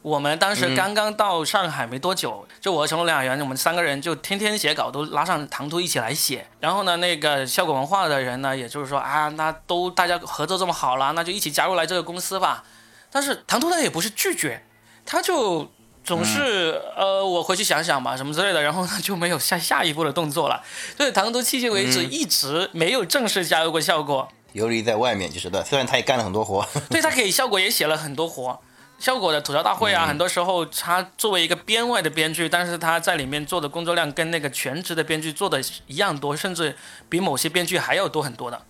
[0.03, 6.45] 我们当时刚刚到上海没多久，就我和成龙两人，我们三个人就天天写稿，都拉上唐突一起来写。
[6.59, 12.65] 然后呢，那个效果文化的人呢，也就是说啊，那都大家合作这么好了，那就一起加入来这个公司吧。
[13.09, 14.61] 但是唐突他也不是拒绝，
[15.05, 15.71] 他就
[16.03, 20.61] 总是、呃，我回去想想吧，什么之类的，然后呢就没有下下一步的动作了。
[20.97, 24.27] 所以唐突迄今为止一直没有正式加入过效果。
[24.51, 28.59] 游离在外面就是的，虽然他也干了很多活，对他给效果也写了很多活，
[29.03, 36.73] 效果的吐槽大会啊，很多时候他作为一个编外的编剧，但是他在里面做的工作量跟那个全职的编剧做的一样多，甚至
[37.09, 38.61] 比某些编剧还要多很多的。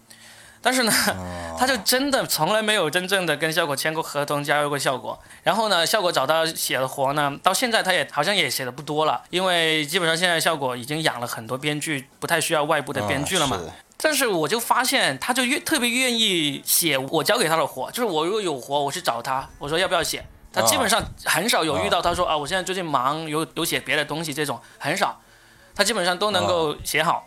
[0.60, 0.91] 但是呢，
[1.60, 5.22] 他就真的从来没有真正的跟效果签过合同，加入过效果。
[5.43, 13.62] 然后呢，效果找他写的活呢，到现在他也好像也写的不多了，因为基本上现在效果已经养了很多编剧，不太需要外部的编剧了嘛。
[14.04, 25.22] 但是我就发现，他就越特别愿意写我交给他的活，就是我如果有活，我去找他，我说要不要写，他基本上很少有遇到他说啊，我现在最近忙，有有写别的东西这种很少，
[25.74, 27.26] 他基本上都能够写好。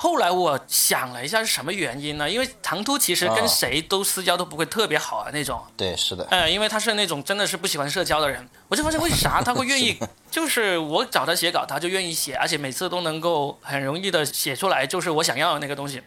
[0.00, 2.30] 后来我想了一下是什么原因呢？
[2.30, 9.98] 因为唐突其实跟啊谁都私交都不会特别好啊那种，对，是的，呃，因为他是那种真的是不喜欢社交的人，我就发现为啥他会愿意，
[10.30, 16.00] 就是我找他写稿，他就愿意写，而且每次都能够很容易的写出来，就是我想要的那个东西。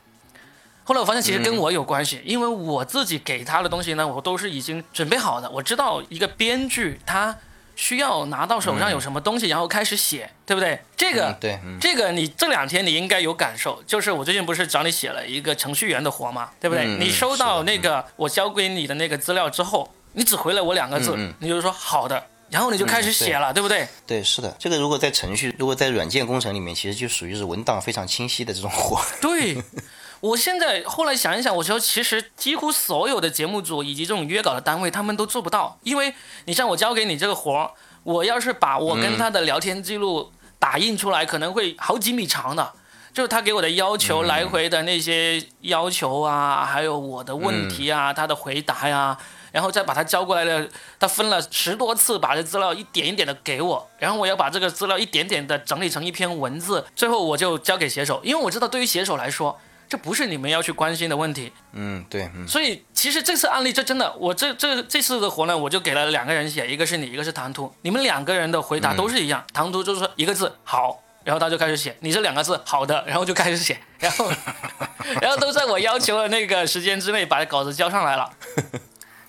[0.86, 7.38] 后来我发现其实跟我有关系，因为我自己给他的东西呢，我都是已经准备好的，我知道一个编剧他
[7.76, 10.80] 需要拿到手上有什么东西，然后开始写，对不对？
[10.96, 16.86] 这个、嗯对，嗯，这个你这两天你应该有感受，就是我最近不是找你写了一个程序员的活嘛，对不对？
[16.86, 23.88] 你收到那个我交给你的那个资料之后，你只回了我两个字，你就说好的，然后你就开始写了，对不对？
[24.06, 29.02] 对，是的，这个如果在程序，如果在软件工程里面，其实就属于是文档非常清晰的这种活。
[29.22, 29.58] 对，
[30.20, 36.14] 我现在后来想一想，我说其实几乎所有的节目组以及这种约稿的单位，他们都做不到，因为
[36.46, 37.72] 你像我交给你这个活儿，
[38.04, 42.74] 我要是把我跟他的聊天记录打印出来，可能会好几米长的。
[43.14, 49.18] 就是他给我的要求，来回的那些要求啊，还有我的问题啊，他的回答呀、
[49.52, 59.60] 然后再把他交过来的，他分了十多次，把这资料一点一点的给我，然后我要把这个资料一点点的整理成一篇文字，最后我就交给写手，因为我知道对于写手来说，
[59.90, 71.02] 这不是你们要去关心的问题，嗯，对，嗯，所以其实这次案例这真的，我这这这次的活呢，我就给了两个人写，一个是你，一个是唐突，你们两个人的回答都是一样，唐突就是说一个字好。
[71.24, 74.28] 然后他就开始写，你这两个字好的，然后就开始写， 然后，
[75.22, 78.28] 然后都在我要求的那个时间之内把稿子交上来了。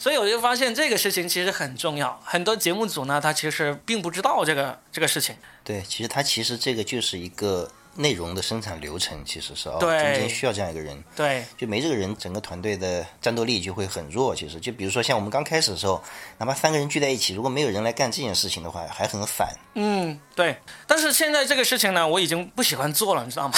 [0.02, 5.36] 所以我就发现这个事情其实很重要，很多节目组呢，他其实并不知道这个这个事情。
[5.62, 14.34] 对，其实他其实这个就是一个内容的生产流程，其实是啊、对中间需要这样一个人，对，就没这个人，整个团队的战斗力就会很弱。
[14.34, 16.02] 其实，就比如说像我们刚开始的时候，
[16.38, 19.54] 哪怕三个人聚在一起，如果没有人来干这件事情的话，还很反。
[19.74, 20.56] 嗯，对。
[20.88, 23.54] 但是现在这个事情呢，我已经不喜欢做了，你知道吗？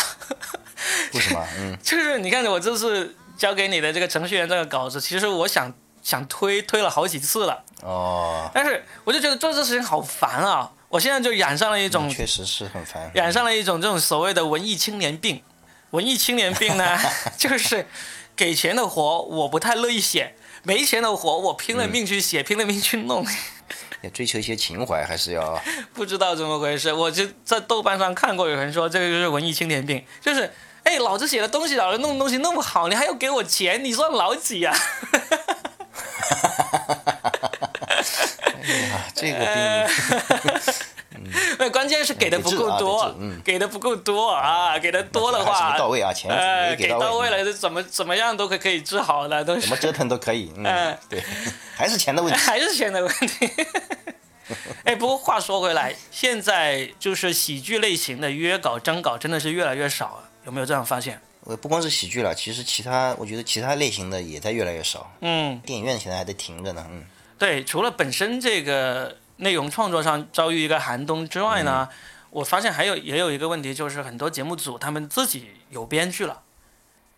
[1.15, 1.43] 为什么？
[1.57, 5.73] 嗯， 就是你看我这次交给你的这个程序员这个稿子，其实我想
[6.05, 10.71] 想推推了好几次了，哦，但是我就觉得做这事情好烦啊！
[10.91, 13.11] 我现在就染上了一种确实是很烦。
[13.15, 15.43] 染上了一种这种所谓的文艺青年病。
[15.91, 16.99] 文艺青年病呢，
[17.39, 17.87] 就是
[18.37, 23.27] 给钱的活我不太乐意写，没钱的活我拼了命去写，拼了命去弄。
[24.03, 25.59] 要追求一些情怀，还是要
[25.95, 34.77] 不知道怎么回事，我就在豆瓣上看过有人说这个就是文艺青年病，就是哎，老子写的东西，老子弄的东西弄不好，你还要给我钱，你算老几呀、
[36.87, 39.55] 哎呀，这个病
[41.59, 50.53] 那 关键是给的不够得多，给的不够多啊，给的多的话，没到位啊，钱呃，给到位了，怎么怎么样都可以可以治好的，都是怎么折腾都可以。
[50.57, 51.23] 嗯嗯，对，
[51.77, 52.39] 还是钱的问题。
[52.39, 53.51] 还是钱的问题。
[54.85, 61.21] 哎，不过话说回来，现在就是喜剧类型的约稿、征稿真的是越来越少了，有没有这样发现？
[61.47, 65.11] 呃，不光是喜剧了，其实其他我觉得其他类型的也在越来越少。
[65.21, 66.87] 嗯，电影院现在还在停着呢。
[66.91, 67.05] 嗯，
[67.39, 71.89] 对，除了本身这个内容创作上遭遇一个寒冬之外呢，
[72.31, 76.41] 我发现还有也有一个问题，就是很多节目组他们自己有编剧了，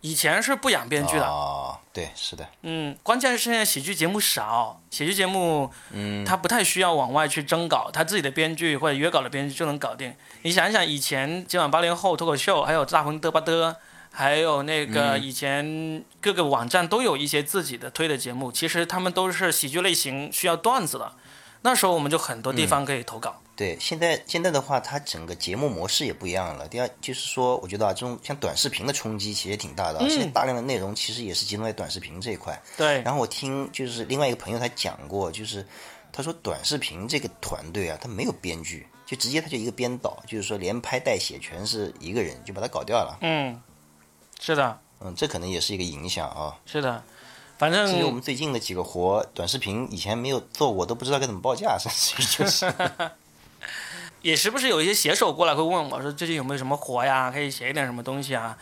[0.01, 1.25] 以前是不养编剧的。
[1.25, 2.45] 哦，对，是的。
[2.63, 10.13] 嗯，关键是现在喜剧节目少，喜剧节目，嗯，他不太需要往外去征稿，他自己的编剧或者约稿的编剧就能搞定。
[10.41, 13.75] 你想一想，以前今晚八零后脱口秀，还有大鹏嘚吧嘚，
[14.17, 21.13] 还有那个嗯以前各个网站都有一些自己的推的节目，其实他们都是喜剧类型，需要段子的。
[21.61, 23.39] 那时候我们就很多地方可以投稿。
[23.55, 26.67] 对，现在现在的话，它整个节目模式也不一样了。
[26.67, 30.05] 第二就是说，我觉得啊，这种像短视频的冲击其实也挺大的啊。
[30.07, 32.59] 嗯现在大量的内容其实也是集中在短视频这一块。
[32.75, 35.63] 对，然后我听就是另外一个朋友他讲过，就是
[36.11, 43.19] 他说短视频这个团队啊，他没有编剧，就直接他就一个编导，就是说连拍带写全是一个人，就把它搞掉了。
[43.21, 43.59] 嗯，
[44.39, 46.57] 是的，嗯，这可能也是一个影响啊。
[46.65, 47.03] 是的，
[47.57, 52.71] 反正至于我们最近的几个活，短视频以前没有做过，都不知道该怎么报价，甚至于就是。
[54.21, 58.57] 也时不时有一些写手过来会问我说最近有没有什么活呀，可以写一点什么东西啊。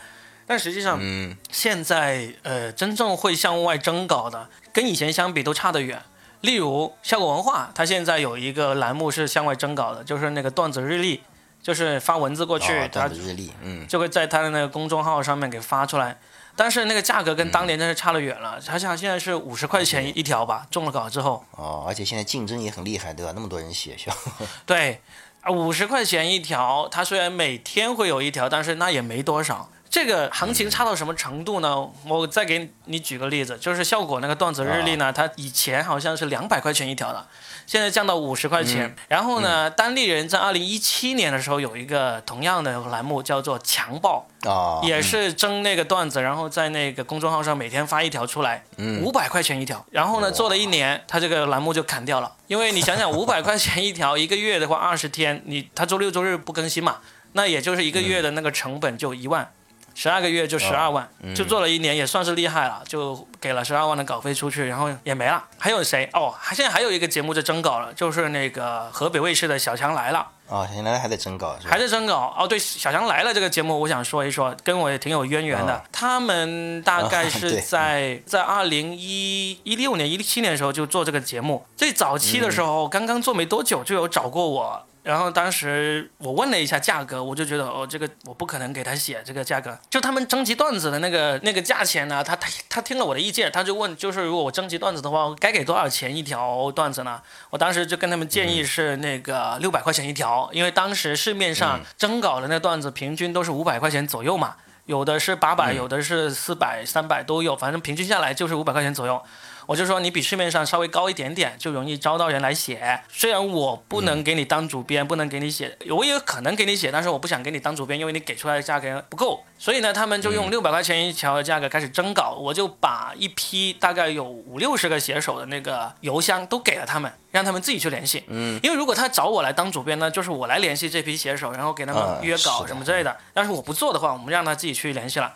[0.46, 6.00] 但实际上，嗯，现在呃，真正会向外征稿的，跟以前相比都差得远。
[6.42, 11.22] 例如效果文化，它现在有一个栏目是向外征稿的，就是那个段子日历，
[11.66, 16.16] 就是发文字过去，哦它段子日历，嗯，就会在他的那个公众号上面给发出来。
[16.54, 23.32] 但是那个价格跟当年真是差得远了，好像现在是五十块钱一条吧，中了稿之后，哦，而且现在竞争也很厉害，对吧？
[23.34, 24.16] 那么多人写，需要
[24.64, 25.00] 对，
[25.40, 29.68] 啊，五十块钱一条，他虽然每天会有一条，但是那也没多少。
[29.88, 31.88] 这个行情差到什么程度呢？
[32.06, 37.26] 我再给你举个例子，就是效果那个段子日历呢，它以前好像是两百块钱一条的，
[37.66, 38.94] 现在降到五十块钱。
[39.08, 48.64] 然后呢，单立人在二零一七年的时候有一个同样的栏目叫做强暴，啊，也是争那个段子，然后在那个公众号上每天发一条出来，
[49.02, 49.84] 五百块钱一条。
[49.90, 56.98] 然后呢，做了一年，他这个栏目就砍掉了，因为你想想， 五百块钱一条，一个月的话二十天，你他周六周日不更新嘛，
[57.32, 59.48] 那也就是一个月的那个成本就一万。
[59.98, 65.42] 十二个月就十二万，嗯就做了一年，也算是厉害了，就给了十二万的稿费出去，然后也没了。
[65.58, 66.06] 还有谁？
[66.12, 70.26] 哦，还现在还有一个节目在征稿了，就是那个河北卫视的《小强来了》。
[70.54, 71.70] 啊，现在还在征稿是吧？
[71.70, 72.46] 还在征稿哦。
[72.46, 75.72] 对，《小强来了》这个节目，我想说一说，跟我也挺有渊源的。
[75.72, 84.86] 啊他们大概啊是 对在、在二零一一六年、一七年的时候就做这个节目，最早期的时候，刚刚做没多久就有找过我。
[85.06, 89.78] 然后当时我问了一下价格，我就觉得哦，这个我不可能给他写这个价格。
[89.88, 97.22] 就他们征集段子的那个那个价钱呢，他他他听了我的意见，他就问，就是如果我征集段子的话，该给多少钱一条段子呢？
[97.50, 109.22] 我当时就跟他们建议是那个六百块钱一条，因为当时市面上征稿的那段子平均都是五百块钱左右嘛，有的是八百、有的是四百、三百都有，反正平均下来就是五百块钱左右。
[109.66, 113.02] 我就说你比市面上稍微高一点点，就容易招到人来写。
[113.08, 119.42] 虽然我不能给你当主编，不能给你写，我也可能给你写，但是我不想给你当主编，因为你给出来的价格不够。
[119.58, 128.22] 所以呢，他们就用六百块钱一条的价格开始征稿，我就把一批大概有五六十个写手的那个邮箱都给了他们，让他们自己去联系。
[128.28, 133.16] 嗯，因为如果他找我来当主编呢，就是我来联系这批写手，然后给他们啊约稿什么之类的。
[133.34, 135.34] 但是我不做的话，我们让他自己去联系了。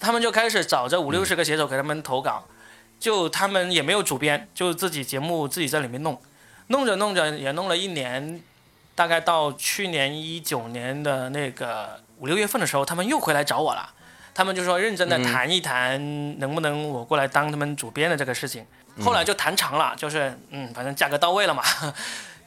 [0.00, 2.46] 他们就开始找这五六十个写手给他们投稿，
[2.98, 6.20] 就他们也没有主编，就自己节目自己在里面弄，
[6.68, 8.42] 弄着弄着也弄了一年，
[8.94, 13.88] 大概到去年一九年的那个五六月份的时候，他们又回来找我了，
[14.34, 18.66] 他们就说认真的谈一谈能不能我过来当他们主编的这个事情，
[19.00, 21.62] 后来就谈长了，就是嗯，反正价格到位了嘛。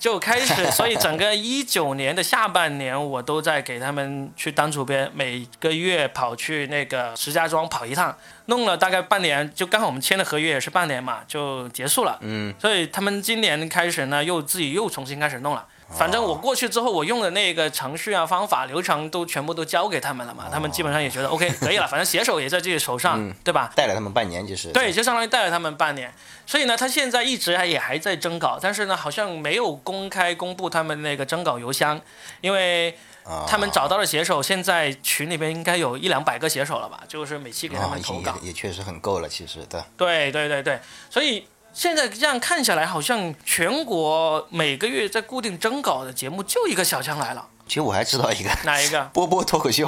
[0.02, 12.18] 就开始，所以整个一九年的下半年，我都在给他们去当主编，每个月跑去那个石家庄跑一趟，弄了大概半年，就刚好我们签的合约也是半年嘛，就结束了。
[12.22, 15.68] 嗯，所以他们今年开始呢，又自己又重新开始弄了。
[15.98, 23.72] 反正我过去之后，我用的那个程序啊、方法、流程都全部都交给他们了嘛，他们基本上也觉得 OK 可以了，反正写手也在自己手上，对吧？
[23.76, 24.70] 带了他们半年就是。
[24.72, 26.14] 对，就相当于带了他们半年。
[26.46, 32.00] 所以呢，他现在一直还也还在征稿，但是呢，好像没有公开公布他们那个征稿邮箱，
[32.42, 38.36] 因为啊，他们找到了写手，现在群里边应该有一两百个写手了吧，就是每期给他们投稿。
[38.42, 39.86] 也也确实很够了，其实的。
[39.96, 49.02] 对对对对，所以现在这样看下来，好像全国每个月在固定征稿的节目就一个小强来了，其实我还知道一个哪一个？
[49.14, 49.88] 波波脱口秀，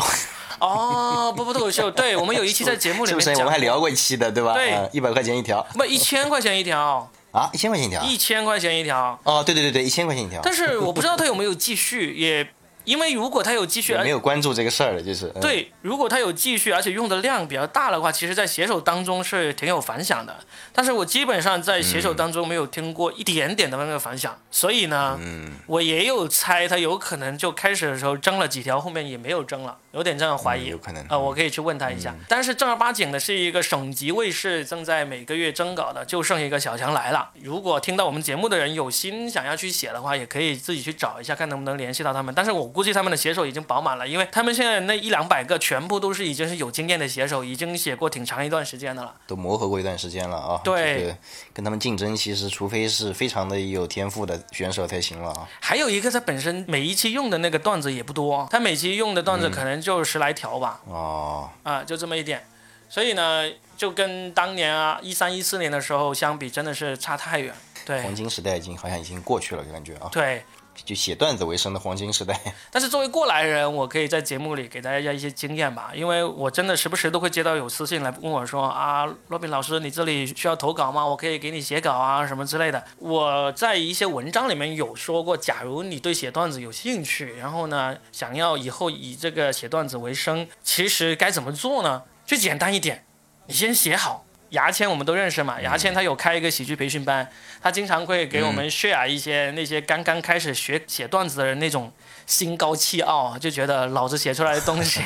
[0.59, 3.31] 哦，波波脱口秀，对 我们有一期在节目里是不是？
[3.31, 4.53] 我们还聊过一期的，对吧？
[4.53, 8.01] 对一百块钱一条不一千块钱一条，啊，一千块钱一条。
[8.03, 9.19] 一千块钱一条。
[9.23, 10.39] 哦，对对对对，一千块钱一条。
[10.41, 12.47] 但是我不知道他有没有继续，也
[12.85, 15.31] 因为如果他有继续，没有关注这个事儿了，就是。
[15.35, 20.37] 嗯、对，如果他有继续，而且用的量比较大的话，其实在写手当中是挺有反响的。
[20.73, 30.69] 但是我基本上在写手当中没有听过一点点的那个反响，所以呢，嗯，我也有猜他有可能就开始的时候争了几条，后面也没有争了，有点这样怀疑。
[30.69, 32.15] 嗯有可能啊、我可以去问他一下。
[32.27, 37.29] 但是正儿八经的是一个省级卫视正在每个月征稿的，就剩一个小强来了。
[37.41, 42.33] 如果听到我们节目的人有心想要去写的话，也可以自己去找一下，看能不能联系到他们。
[42.33, 49.13] 但是我估计他们的写手已经饱满了，因为他们现在那一两百个全部都是已经是有经验的写手，已经写过挺长一段时间的了。
[49.27, 50.59] 都磨合过一段时间了啊。
[50.63, 51.17] 对这个
[51.53, 55.47] 跟他们竞争，其实除非是非常的有天赋的选手才行了啊。
[55.61, 60.81] 还有一个，他本身每一期用的那个段子也不多，他每期用的段子可能就十来条吧。
[60.87, 62.43] 哦，啊，就这么一点，
[62.89, 67.53] 所以呢，就跟当年啊一三一四年的时候相比，真的是差太远。
[67.85, 70.41] 对黄金时代已经好像已经过去了，感觉啊，对，
[70.83, 72.39] 就写段子为生的黄金时代。
[72.71, 81.05] 但是作为过来人，我可以在节目里给大家一些经验吧，因为我真的时不时都会接到有私信来问我说啊，罗宾老师，你这里需要投稿吗？
[81.05, 82.83] 我可以给你写稿啊，什么之类的。
[82.97, 92.03] 我在一些文章里面有说过，假如你对写段子有兴趣，然后呢，想要以后以这个写段子为生，其实该怎么做呢？
[92.25, 93.05] 最简单一点，
[93.47, 94.25] 你先写好。
[94.53, 97.27] 牙签我们都认识嘛，牙签他有开一个喜剧培训班，
[97.61, 101.91] 他经常会给我们 share 一些那些刚刚开始学写段子的人那种
[102.27, 105.01] 心高气傲，就觉得老子写出来的东西，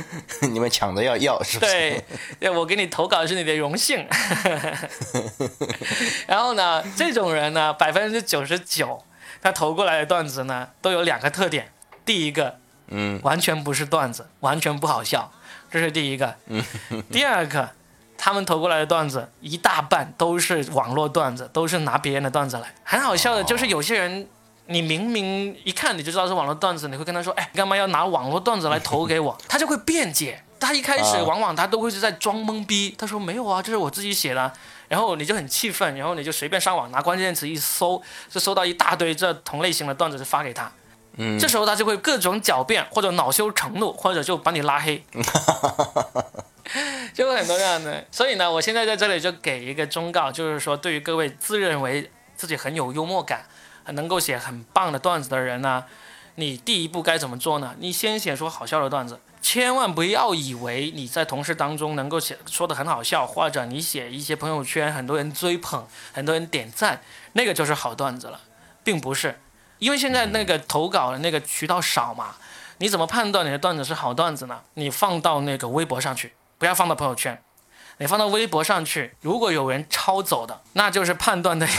[0.52, 1.72] 你们抢着要要，是不是？
[1.72, 2.04] 对，
[2.38, 4.06] 对我给你投稿是你的荣幸。
[6.26, 9.02] 然后呢，这种人呢，百分之九十九，
[9.40, 11.72] 他投过来的段子呢，都有两个特点。
[12.04, 12.58] 第一个，
[12.88, 15.32] 嗯，完全不是段子，完全不好笑，
[15.70, 16.36] 这是第一个。
[17.10, 17.70] 第二个，
[18.22, 22.74] 他们投过来的段子一大半都是网络段子，都是拿别人的段子来。
[22.84, 24.28] 很好笑的就是有些人，
[24.66, 30.44] 你明明一看你就知道是网络段子，你会跟他说：“哎，干嘛要拿网络段子来投给我？”他就会辩解。
[30.60, 34.52] 他一开始啊往往他都会是在装懵逼，他说没有啊，这是我自己写的。
[34.88, 40.70] 然后你就很气愤，然后你就随便上网拿关键词一搜，就搜到一大堆这同类型的段子，就发给他。
[41.16, 45.04] 嗯，这时候他就会各种狡辩，或者恼羞成怒，或者就把你拉黑，
[47.12, 48.06] 就会很多这样的。
[48.10, 53.46] 所以呢，我现在在这里就给一个忠告，就是说，对于各位自认为自己很有幽默感、
[53.84, 55.84] 很能够写很棒的段子的人呢，
[56.36, 57.74] 你第一步该怎么做呢？
[57.78, 67.02] 你先写出好笑的段子，千万不要以为你在同事当中能够写说的很好笑，或者你写一些朋友圈很多人追捧、很多人点赞，
[67.32, 68.40] 那个就是好段子了，
[68.84, 69.40] 并不是。
[69.80, 72.36] 因为现在那个投稿的那个渠道少嘛，
[72.78, 74.60] 你怎么判断你的段子是好段子呢？
[74.74, 77.42] 你放到那个微博上去，不要放到朋友圈。
[77.98, 81.68] 你放到微博上去，如果有人抄走的，那就是判断的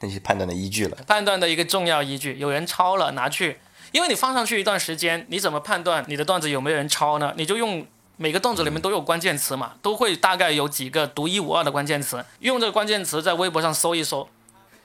[0.00, 0.98] 那就是判断的依据了。
[1.06, 2.36] 判断的一个重要依据。
[2.38, 3.58] 有人抄了，拿去，
[3.92, 7.32] 因为你放上去一段时间，你怎么判断你的段子有没有人抄呢？
[7.36, 7.86] 你就用
[8.18, 14.28] 每个段子里面都有关键词嘛，都会大概有几个独一无二的关键词，用这个关键词在微博上搜一搜。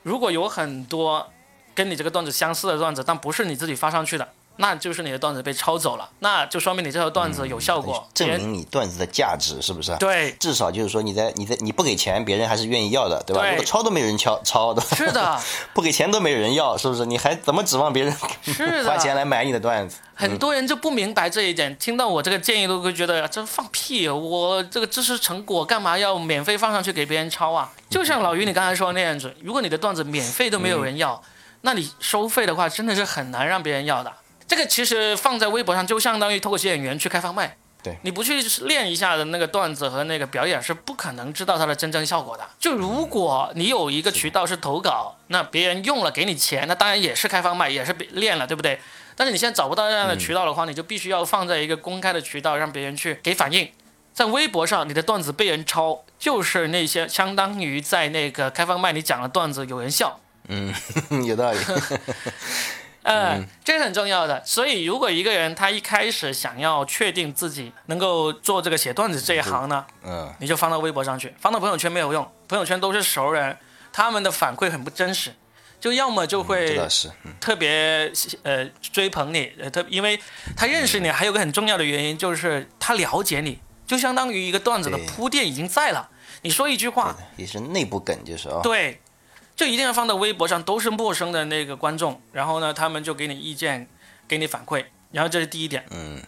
[0.05, 1.31] 如果有很多
[1.73, 9.95] 跟你这个段子相似的段子，但不是你自己发上去的，那就是你的段子被抄走了，那就说明你这条段子有效果，证明你段子的价值是不是？
[9.97, 13.41] 对，至少就是说你在你在你不给钱，别人还是愿意要的，对吧？
[13.41, 15.39] 对如果抄都没人抄抄的，是的，
[15.73, 17.05] 不给钱都没人要，是不是？
[17.05, 19.97] 你还怎么指望别人是的 花钱来买你的段子？
[20.13, 27.69] 很多人就不明白这一点，听到我这个建议都会觉得这放屁，我这个知识成果干嘛要免费放上去给别人抄啊？
[27.89, 31.21] 就像老于你刚才说的那样子，如果你的段子免费都没有人要，
[31.61, 34.13] 那你收费的话真的是很难让别人要的。
[34.47, 37.57] 这个其实放在微博上就相当于脱口秀演员去开放麦。
[37.83, 42.43] 对你不去练一下的那个段子和那个表演，是不可能知道它的真正效果的。
[42.59, 48.79] 就如果你有一个渠道是投稿，那别人用了给你钱，那当然也是开放麦，也是练了，对不对？
[49.15, 53.69] 但是你现在找不到这样的渠道的话，你就必须要放在一个公开的渠道，让别人去给反应。
[54.13, 60.73] 在微博上，你的段子被人抄，就是那些相当于在那个开放麦你讲的段子有人笑，嗯，
[61.23, 61.59] 有道理。
[63.05, 64.43] 嗯，这是很重要的。
[64.43, 73.55] 所以，如果一个人他一开始想要确定自己能够做这个写段子这一行呢，嗯，你就放到微博上去，放到朋友圈没有用，朋友圈都是熟人，
[73.93, 75.31] 他们的反馈很不真实，
[75.79, 76.89] 就要么就这会
[77.39, 80.19] 特别呃追捧你，呃特因为
[80.57, 86.09] 他认识你，还有个很重要的原因就是他了解你，就相当于一个段子的铺垫已经在了，
[86.41, 88.61] 你说一句话，也是内部梗，就是哦。
[88.63, 88.99] 对，
[89.55, 93.87] 就一定要放到微博上，都是陌生的那个观众，然后呢，他们就给你意见，
[94.27, 95.85] 给你反馈，然后这是第一点。
[95.91, 96.21] 嗯，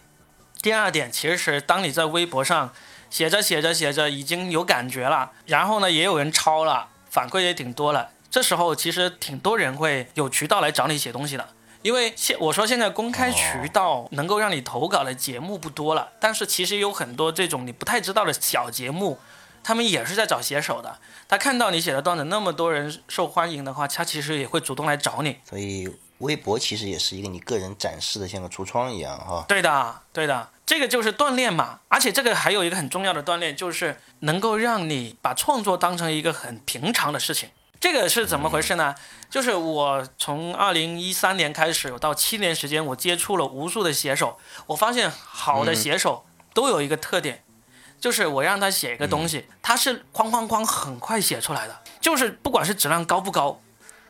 [0.62, 2.74] 第二点，其实当你在微博上
[3.10, 11.50] 写着写着写着已经有感觉了，然后呢，也有人抄了，反馈也挺多了，这时候其实挺多人会有渠道来找你写东西的。
[11.84, 19.20] 因为现我说现在公开渠道能够让你投稿的节目不多了，但是其实有很多这种你不太知道的小节目，
[19.68, 20.98] 他们也是在找写手的。
[21.28, 25.40] 他看到你写的段子那么多人受欢迎的话，他其实也会主动来找你。
[25.44, 29.44] 所以微博其实也是一个你个人展示的，像个橱窗一样哈。
[29.46, 31.82] 对的，对的，这个就是锻炼嘛。
[31.90, 37.50] 而且这个还有一个很重要的锻炼，就是能够让你把创作当成一个很平常的事情。
[37.78, 38.96] 这个是怎么回事呢？
[39.30, 44.38] 就是我从二零一三年开始，有到七年时间，我接触了无数的写手，
[44.68, 47.44] 我发现好的写手都有一个特点，
[48.00, 53.62] 就是我让他写一个东西，他是哐哐哐很快写出来的，就是不管是质量高不高，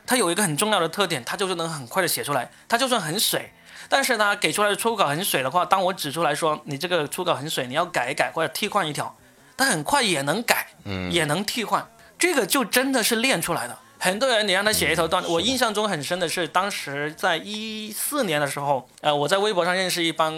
[0.06, 3.52] 他有一个很重要的特点，他就是能很快的写出来，他就算很水。
[3.88, 9.16] 但是呢，给出来的初稿很水的话，当我指出来说你这个初稿很水，你要改一改或者替换一条，
[9.56, 13.78] 他很快也能改，嗯也能替换，这个就真的是练出来的。
[14.00, 20.32] 很多人你让他写一头段子，我印象中很深的是，当时在一四年的时候，呃，我在微博上认识一帮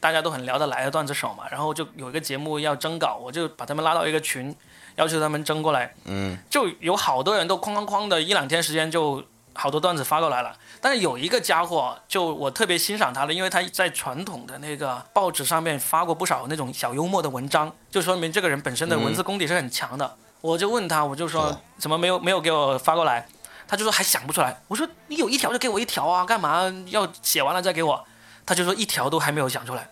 [0.00, 4.54] 大家都很聊得来的段子手嘛，然后就有一个节目要征稿，我就把他们拉到一个群，
[4.96, 10.56] 要求他们征过来，嗯，就有好多人都哐哐哐的一两天时间就好多段子发过来了。
[10.80, 20.16] 但是有一个家伙，就我特别欣赏他的，因为他在传统的那个报纸上面发过不少那种小幽默的文章，就说明这个人本身的文字功底是很强的。
[20.44, 23.26] 我就问他，我就说怎么没有没有给我发过来？
[23.66, 24.60] 他就说还想不出来。
[24.68, 28.04] 我说你有一条就给我一条啊，干嘛要写完了再给我？
[28.44, 29.88] 他就说一条都还没有想出来，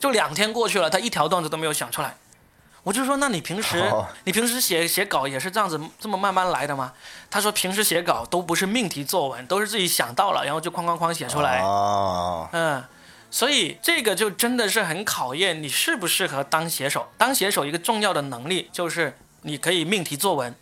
[0.00, 2.16] 就两天过去了，他一条段子都没有想出来。
[2.82, 6.92] 我就说那你平时、哦你平时写写稿也是这样子这么慢慢来的吗？
[7.30, 11.60] 他说平时写稿都不是命题作文，都是自己想到了，然后就哐哐哐写出来。
[11.60, 12.82] 哦，嗯，
[13.30, 17.06] 所以这个就真的是很考验你适不适合当写手。
[17.16, 19.16] 当写手一个重要的能力就是
[19.48, 20.54] 你可以命题作文，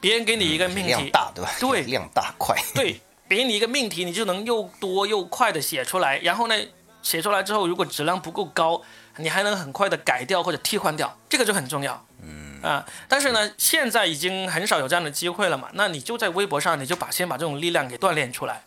[0.00, 1.50] 别人给你一个命题，量大对吧？
[1.60, 2.56] 对量大快。
[2.74, 6.16] 对，别人你一个命题，你就能又多又快的写出来。
[6.18, 6.54] 然后呢，
[7.02, 8.80] 写出来之后，如果质量不够高，
[9.16, 12.06] 你还能很快的改掉或者替换掉，这个就很重要。
[12.22, 15.68] 嗯啊，但是呢，现在已经很少有这样的机会了嘛。
[15.74, 18.62] 那你就在微博上，你就把先把这种力量给锻炼出来。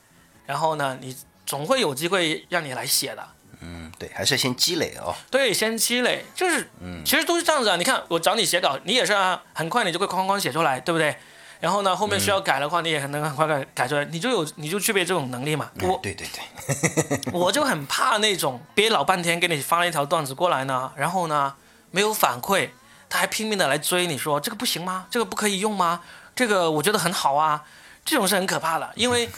[0.46, 3.28] 然后呢，你总会有机会让你来写的。
[3.64, 5.16] 嗯，对，还是要先积累哦。
[5.32, 7.78] 对，先积累，就是，嗯其实都是这样子啊。
[7.78, 11.16] 你看，我找你写稿，你也是啊，很快你就会哐哐写出来，对不对？
[11.62, 15.72] 然后呢，后面需要改的话，你也很能很快改改出来，你就有你就具备这种能力嘛。
[15.82, 21.56] 我对对对， 我就很怕那种憋老半天给你发了一条段子过来呢，然后呢
[21.92, 22.70] 没有反馈，
[23.10, 25.06] 他还拼命的来追你说这个不行吗？
[25.10, 26.02] 这个不可以用吗？
[26.36, 27.64] 这个我觉得很好啊，
[28.06, 29.30] 这种是很可怕的， 因为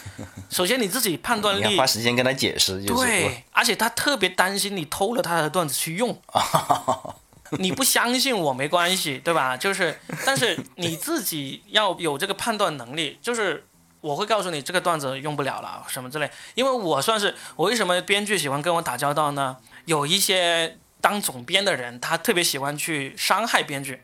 [0.49, 6.19] 首先你自己判断力你要花时间跟他解释，就是对，而且他特别担心你偷了他的段子去用。
[7.59, 9.55] 你不相信我没关系，对吧？
[9.55, 13.63] 就是，但是你自己要有这个判断能力，就是
[14.01, 19.57] 我会告诉你这个段子用不了了什么之类，因为我算是我为什么编剧喜欢跟我打交道呢？
[19.85, 24.01] 有一些当总编的人，他特别喜欢去伤害编剧。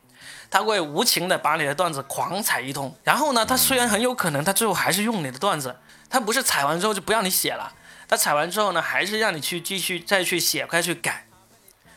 [0.52, 5.78] 他会无情的把你的段子狂踩一通，然后呢，他虽然很有可能他最后还是用你的段子，
[6.10, 7.72] 他不是踩完之后就不让你写了，
[8.08, 11.26] 他踩完之后呢，还是让你去继续再去写，再去改。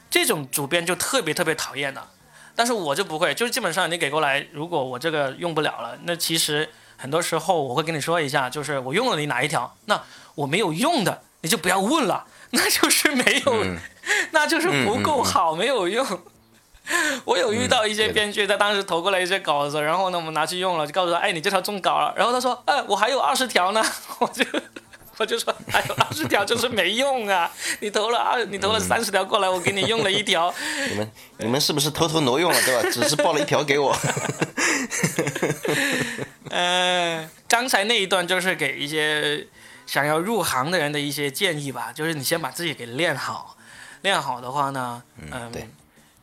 [0.08, 2.08] 这种主编就特别特别讨厌的，
[2.54, 10.00] 但是我就不会，就是基本上你给过来，如果我这个用不了了，那其实很多时候我会跟你说一下，就是我用了你哪一条，那
[10.36, 13.66] 我没有用的你就不要问了， 那就是没有，
[14.30, 16.06] 那就是不够好，没有用。
[17.24, 22.12] 我有遇到一些编剧，他当时投过来一些稿子，然后呢，我们拿去用了，就告诉他，哎，你这条中稿了。
[22.16, 23.82] 然后他说，哎，我还有二十条呢，
[24.20, 24.44] 我就
[25.16, 30.52] 我就说，还有二十条就是没用啊，你投了二，你投了三十条过来，我给你用了一条。
[30.90, 32.88] 你们你们是不是偷偷挪用了，对吧？
[32.92, 33.96] 只是报了一条给我。
[36.50, 39.46] 呃，刚才那一段就是给一些
[39.86, 43.56] 想要入行的人的一些建议吧，就是你先把自己给练好，
[44.02, 45.66] 练好的话呢，嗯，对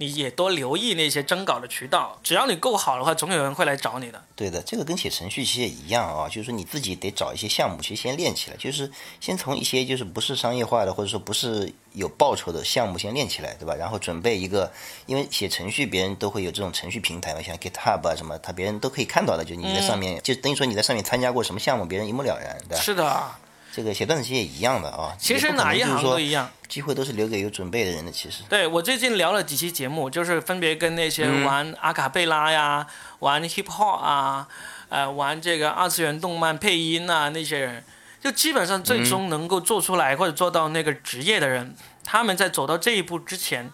[0.02, 4.20] 你也多留意那些征稿的渠道，只要你够好的话，总有人会来找你的。
[4.36, 13.76] 对的，这个跟写程序其实也一样啊，就是说你自己得找一些项目去先练起来，就是先从一些就是不是商业化的或者说不是有报酬的项目先练起来，对吧？
[13.76, 14.72] 然后准备一个，
[15.06, 22.82] 因为写程序别人都会有这种程序平台嘛，像 GitHub 啊什么，他别人都可以看到的，就你在上面，就等于说你在上面参加过什么项目，别人一目了然，对吧？
[22.82, 23.32] 是的，
[23.74, 25.16] 这个写段子其实也一样的啊。
[25.18, 26.50] 其实哪一行都一样。
[26.68, 28.44] 机会都是留给有准备的人的，其实。
[28.50, 32.88] 对我最近聊了几期节目，就是分别跟那些玩阿卡贝拉呀、
[33.20, 34.48] 玩 hip hop 啊、
[34.88, 37.84] 呃玩这个二次元动漫配音啊那些人，
[38.22, 43.70] 就基本上最终能够做出来或者做到那个职业的人，他们在走到这一步之前，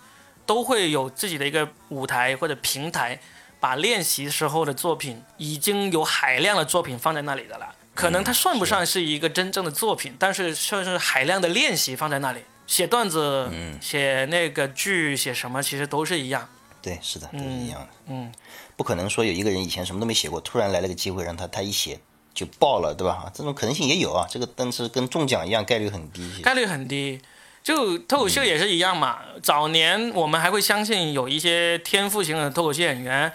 [0.48, 3.20] 都会有自己的一个舞台或者平台，
[3.60, 7.68] 把练习时候的作品已经有海量的作品放在那里的了。
[7.98, 12.40] 可能它算不上是一个真正的作品，但是算是海量的练习放在那里。
[12.68, 13.50] 写段子、
[13.82, 16.48] 写那个剧、写什么，其实都是一样。
[16.80, 17.88] 对，是的，都是一样的。
[18.10, 18.32] 嗯，
[18.76, 22.00] 不可能说有一个人以前什么都没写过，突然来了个机会让他他一写
[22.36, 23.32] 就爆了，对吧？
[23.34, 24.28] 这种可能性也有啊。
[24.30, 26.42] 这个但是跟中奖一样，概率很低。
[26.44, 27.20] 概率很低。
[27.64, 29.18] 就脱口秀也是一样嘛。
[29.42, 33.34] 早年我们还会相信有一些天赋型的脱口秀演员，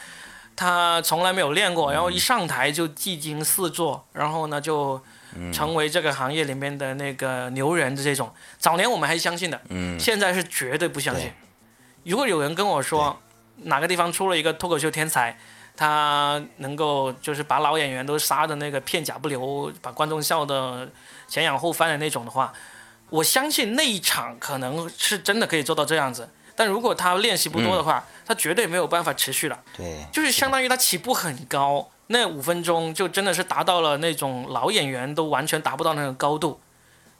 [0.62, 5.02] 他从来没有练过，然后一上台就技惊四座，然后呢就
[5.52, 8.32] 成为这个行业里面的那个牛人的这种。
[8.58, 11.32] 早年我们还相信的，嗯，现在是绝对不相信。
[12.04, 13.20] 如果有人跟我说
[13.64, 15.36] 哪个地方出了一个脱口秀天才，
[15.76, 20.88] 他能够就是把老演员都杀的那个片甲不留，把观众笑的
[21.26, 22.52] 前仰后翻的那种的话，
[23.10, 26.28] 我相信那一场可能是真的可以做到这样子。
[26.54, 29.58] 但如果他练习不多的话，他绝对没有办法持续了。
[29.76, 36.60] 对，就是相当于他起步很高，那五分钟就真的是达到了那种老演员都完全达不到那个高度。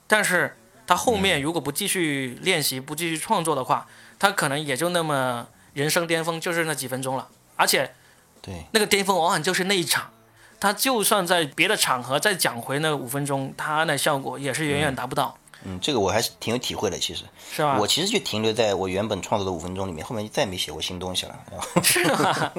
[0.06, 0.56] 但是
[0.86, 3.86] 他后面如果不继续练习、不继续创作的话，
[4.18, 7.28] 他可能也就那么人生巅峰就是那几分钟了。
[7.56, 7.94] 而且
[8.42, 10.10] 对，那个巅峰往往就是那一场，
[10.60, 15.41] 他就算在别的场合再讲回那五分钟，他那效果也是远远达不到，嗯，
[15.80, 16.98] 这个我还是挺有体会的。
[16.98, 17.78] 其实是吧？
[17.78, 21.34] 我其实就停留在我原本创作的五分钟里面，后面就再也没写过新东西了。
[21.82, 22.52] 是吗？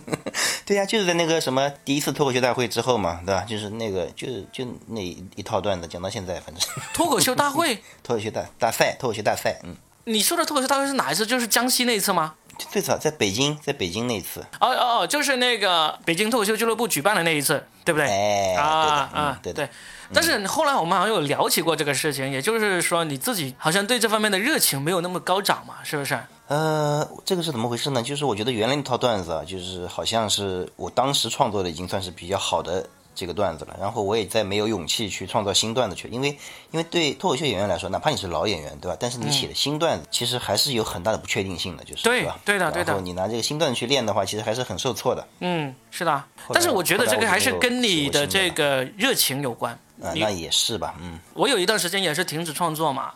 [0.64, 3.42] 对呀、就是在那个什么第一次脱口秀大会之后嘛，对吧？
[3.42, 6.56] 就是那个就是就那一套段子讲到现在，反正
[6.94, 11.26] 脱口秀大会， 脱口秀大大赛，脱口秀大赛，嗯，你说的脱口秀大会是哪一次？
[11.26, 12.34] 就是江西那一次吗？
[12.70, 18.06] 最早在北京，在北京那一次，哦哦哦，就是那个北京脱口秀俱乐部举办的那一次，对不对？
[18.06, 19.66] 哎，啊对的，啊嗯，对的。
[19.66, 19.70] 对。
[20.12, 26.18] 但是后来我们好像有聊起过这个事情，也就是说你自己好像对这方面的热情没有那么高涨嘛，是不是？
[26.48, 28.02] 呃，这个是怎么回事呢？
[28.02, 32.84] 就是我觉得原来那套段子啊，就是好像是我当时创作的已经算是比较好的
[33.14, 36.28] 这个段子了，然后我也再没有勇气去创造新段子去，因为
[36.72, 38.96] 因为对脱口秀演员来说，哪怕你是老演员，对吧？
[38.98, 42.36] 但是你写的新段子其实还是有很大的不确定性的，就是对吧？
[42.44, 45.24] 对的对的然后你拿这个新段子去练的话，其实还是很受挫的。
[45.38, 46.24] 嗯，是的。
[46.52, 49.78] 但是我觉得这个还是跟你的这个热情有关。
[50.14, 53.12] 那也是吧，嗯，我有一段时间也是停止创作嘛，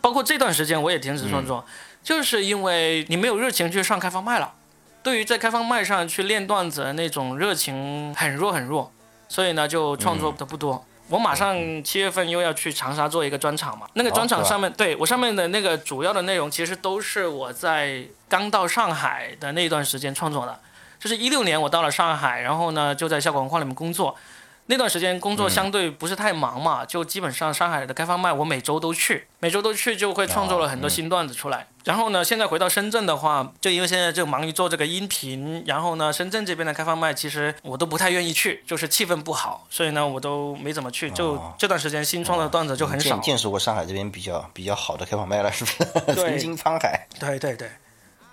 [0.00, 1.64] 包括这段时间我也停止创作，
[2.02, 4.54] 就是因为你没有热情去上开放麦了，
[5.02, 8.92] 对于在开放麦上去练段子的那种热情很弱很弱，
[9.28, 10.84] 所以呢就创作的不多。
[11.08, 20.58] 我马上七月份又要去长沙做一个专场嘛，那个专场上面，对我上面的那个主要的内容其实都是我在刚到上海的那段时间创作的，
[20.98, 24.16] 就是一六年我到了上海，然后呢就在效果文化里面工作，
[24.66, 31.66] 那段时间工作相对不是太忙嘛，就基本上上海的开放麦我每周都去，每周都去就会创作了很多新段子出来。
[31.84, 41.52] 然后呢，现在回到深圳的话，就因为现在就忙于做这个音频，然后呢，深圳这边的开放麦其实我都不太愿意去，就是气氛不好，所以呢我都没怎么去，就哦。
[41.58, 43.16] 这段时间新创的段子就很少。
[43.16, 43.20] 见。
[43.20, 46.14] 见识过上海这边比较比较好的开放麦了，是不是？
[46.14, 47.68] 曾经沧海，对对对，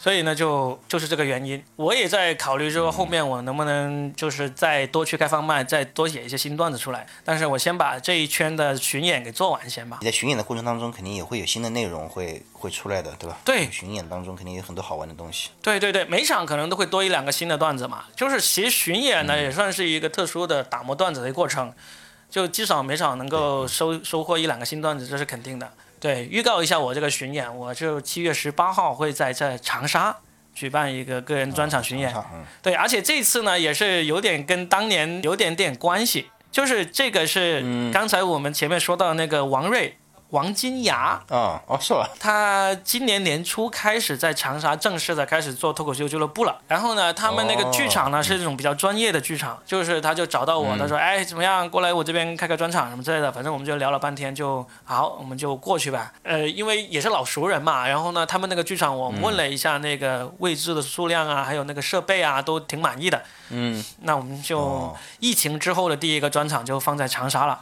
[0.02, 7.06] 所以呢，就就是这个原因，我也在考虑说后面我能不能就是再多去开放麦，再多写一些新段子出来。
[7.26, 9.98] 但是我先把这一圈的巡演给做完先吧。
[10.00, 13.38] 你在巡演的过程当中，肯定也会有新的内容会会出来的，对吧？
[13.44, 15.50] 对巡演当中肯定有很多好玩的东西。
[15.62, 18.06] 对对对，每场可能都会多一两个新的段子嘛。
[18.16, 21.74] 就是其实巡演呢，也算是一个特殊的打磨段子的过程，
[22.30, 25.70] 就至少每场能够收收获一两个新段子，这是肯定的。
[26.00, 30.18] 对，预告一下我这个巡演，我就七月十八号会在在长沙
[30.54, 32.12] 举办一个个人专场巡演。
[32.64, 39.99] 对，而且这次呢也是有点跟当年有点点关系，就是这个是嗯刚才我们前面说到那个王瑞。
[40.30, 42.08] 王金牙，啊，哦，是吧？
[42.20, 46.56] 他今年年初开始在长沙正式的开始做脱口秀俱乐部了。
[46.68, 56.14] 然后呢，他们那个剧场呢、哦是这种比较专业的剧场，就是他就找到我，他说：“哎，怎么样，过来我这边开个专场什么之类的。”反正我们就聊了半天，就好，我们就过去吧。
[56.22, 63.24] 呃，因为也是老熟人嘛，然后呢，他们那个剧场我问了一下那个位置的数量啊，还有那个设备啊，都挺满意的。
[63.50, 67.60] 嗯，那我们就哦疫情之后的第一个专场就放在长沙了。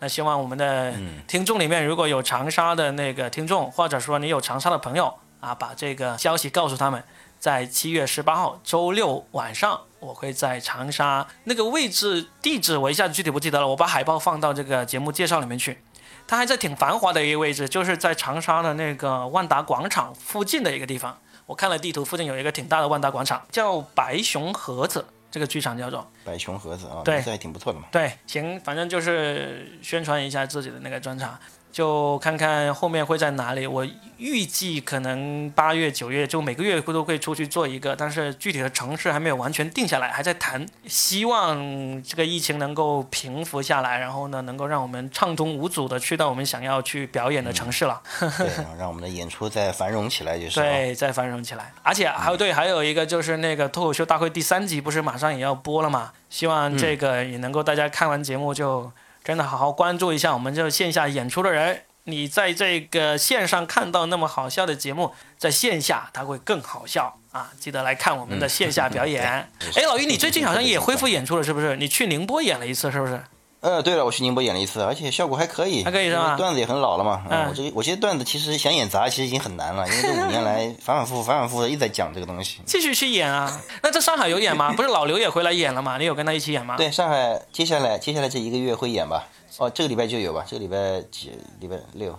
[0.00, 0.92] 那希望我们的
[1.26, 7.02] 听众里面如果有长沙的那个听众，或者说你有长沙的朋友啊，把这个消息告诉他们，
[7.38, 15.78] 在七月十八号周六晚上，我会在长沙那个位置地址我一下子具体不记得了，我把海报放到这个节目介绍里面去。
[16.26, 21.18] 它还在挺繁华的一个位置，就是在长沙的那个万达广场附近的一个地方。
[21.44, 25.04] 我看了地图，附近有一个挺大的万达广场，叫白熊盒子，
[25.34, 26.08] 这个剧场叫做。
[26.24, 27.88] 百熊盒子啊，对名字还挺不错的嘛。
[27.90, 31.36] 对，行，反正就是宣传一下自己的那个专场，
[31.74, 33.66] 就看看后面会在哪里。
[33.66, 33.84] 我
[34.16, 40.64] 预计可能八月、九月就每个月会都会出去做一个，但是具体的城市还没有完全定下来，还在谈。
[40.86, 48.00] 希望这个疫情能够平复下来，然后呢，能够让我们畅通无阻的去到我们想要去表演的城市了。
[48.38, 48.48] 对，
[48.78, 50.60] 让我们的演出再繁荣起来就是。
[50.60, 51.72] 啊，对，再繁荣起来。
[51.82, 56.12] 而且还有对，还有一个就是那个脱口秀大会第三集不是马上也要播了嘛？
[56.30, 58.90] 希望这个也能够大家看完节目就
[59.24, 61.82] 真的好好关注一下我们这线下演出的人。
[62.06, 67.50] 你在这个线上看到那么好笑的节目，在线下它会更好笑啊！
[67.58, 69.48] 记得来看我们的线下表演。
[69.58, 71.74] 对哎，老于，你最近好像也恢复演出了，是不是？
[71.78, 73.18] 你去宁波演了一次，是不是？
[73.64, 77.24] 呃，对了，我去宁波演了一次，而且效果还可以，还可以是吧段子也很老了嘛。
[77.30, 82.60] 嗯我这我这些段子其实想演砸，其实已经很难了，因为这五年来 反反复复、反反复复的一直在讲这个东西。
[82.66, 83.50] 继续去演啊？
[83.82, 84.74] 那在上海有演吗？
[84.76, 85.96] 不是老刘也回来演了吗？
[85.96, 86.76] 你有跟他一起演吗？
[86.78, 89.26] 对，上海接下来接下来这一个月会演吧？
[89.56, 90.44] 哦，这个礼拜就有吧？
[90.46, 91.32] 这个礼拜几？
[91.60, 92.18] 礼拜六。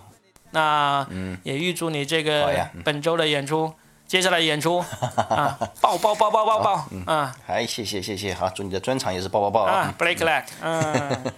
[0.50, 3.72] 那嗯也预祝你这好个本周的演出，
[4.06, 4.78] 接下来演出
[5.28, 7.34] 啊，爆爆爆爆爆爆啊。
[7.46, 9.72] 哎，谢谢谢谢，好，祝你的专场也是爆爆爆啊。
[9.72, 10.82] 啊！，Blake Leg，嗯。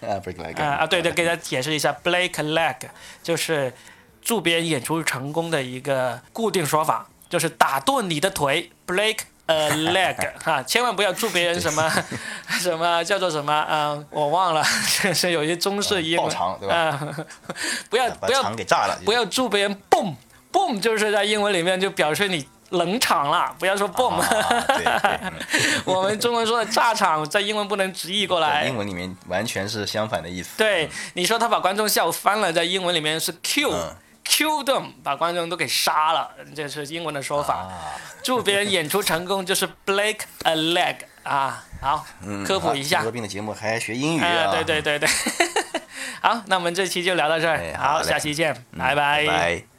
[0.02, 2.76] 啊，break like 啊啊，对对，给大家解释一下，Blake Leg
[3.22, 3.72] 就是
[4.20, 9.20] 祝别人演出成功的一个固定说法，就是打断你的腿，Blake。
[9.48, 10.14] 呃，leg
[10.44, 11.90] 哈，千万不要祝别人什么
[12.60, 14.62] 什么叫做什么啊、我忘了，
[15.02, 16.74] 就是有一些中式英文爆肠对吧？
[16.76, 17.16] 啊，
[17.88, 20.14] 不要不要肠给炸了，不要祝别人 boom
[20.52, 24.22] boom，就是在英文里面就表示你冷场了，不要说 boom。
[25.84, 28.76] 我们中文说的炸场，在英文不能直译过来英。
[28.76, 30.56] 文里面完全是相反的意思。
[30.58, 37.54] 对，你说他把观众笑翻了，在英文里面是 kill them，把观众都给杀了，这是英文的说法。
[37.54, 43.12] 啊，祝别人演出成功就是 break a leg 啊，好，嗯科普一下好得。
[43.12, 44.20] 病的节目还学英语？
[44.20, 45.08] 对对对对，
[46.20, 49.77] 好，那我们这期就聊到这儿，好，哎好嘞下期见，嗯，拜拜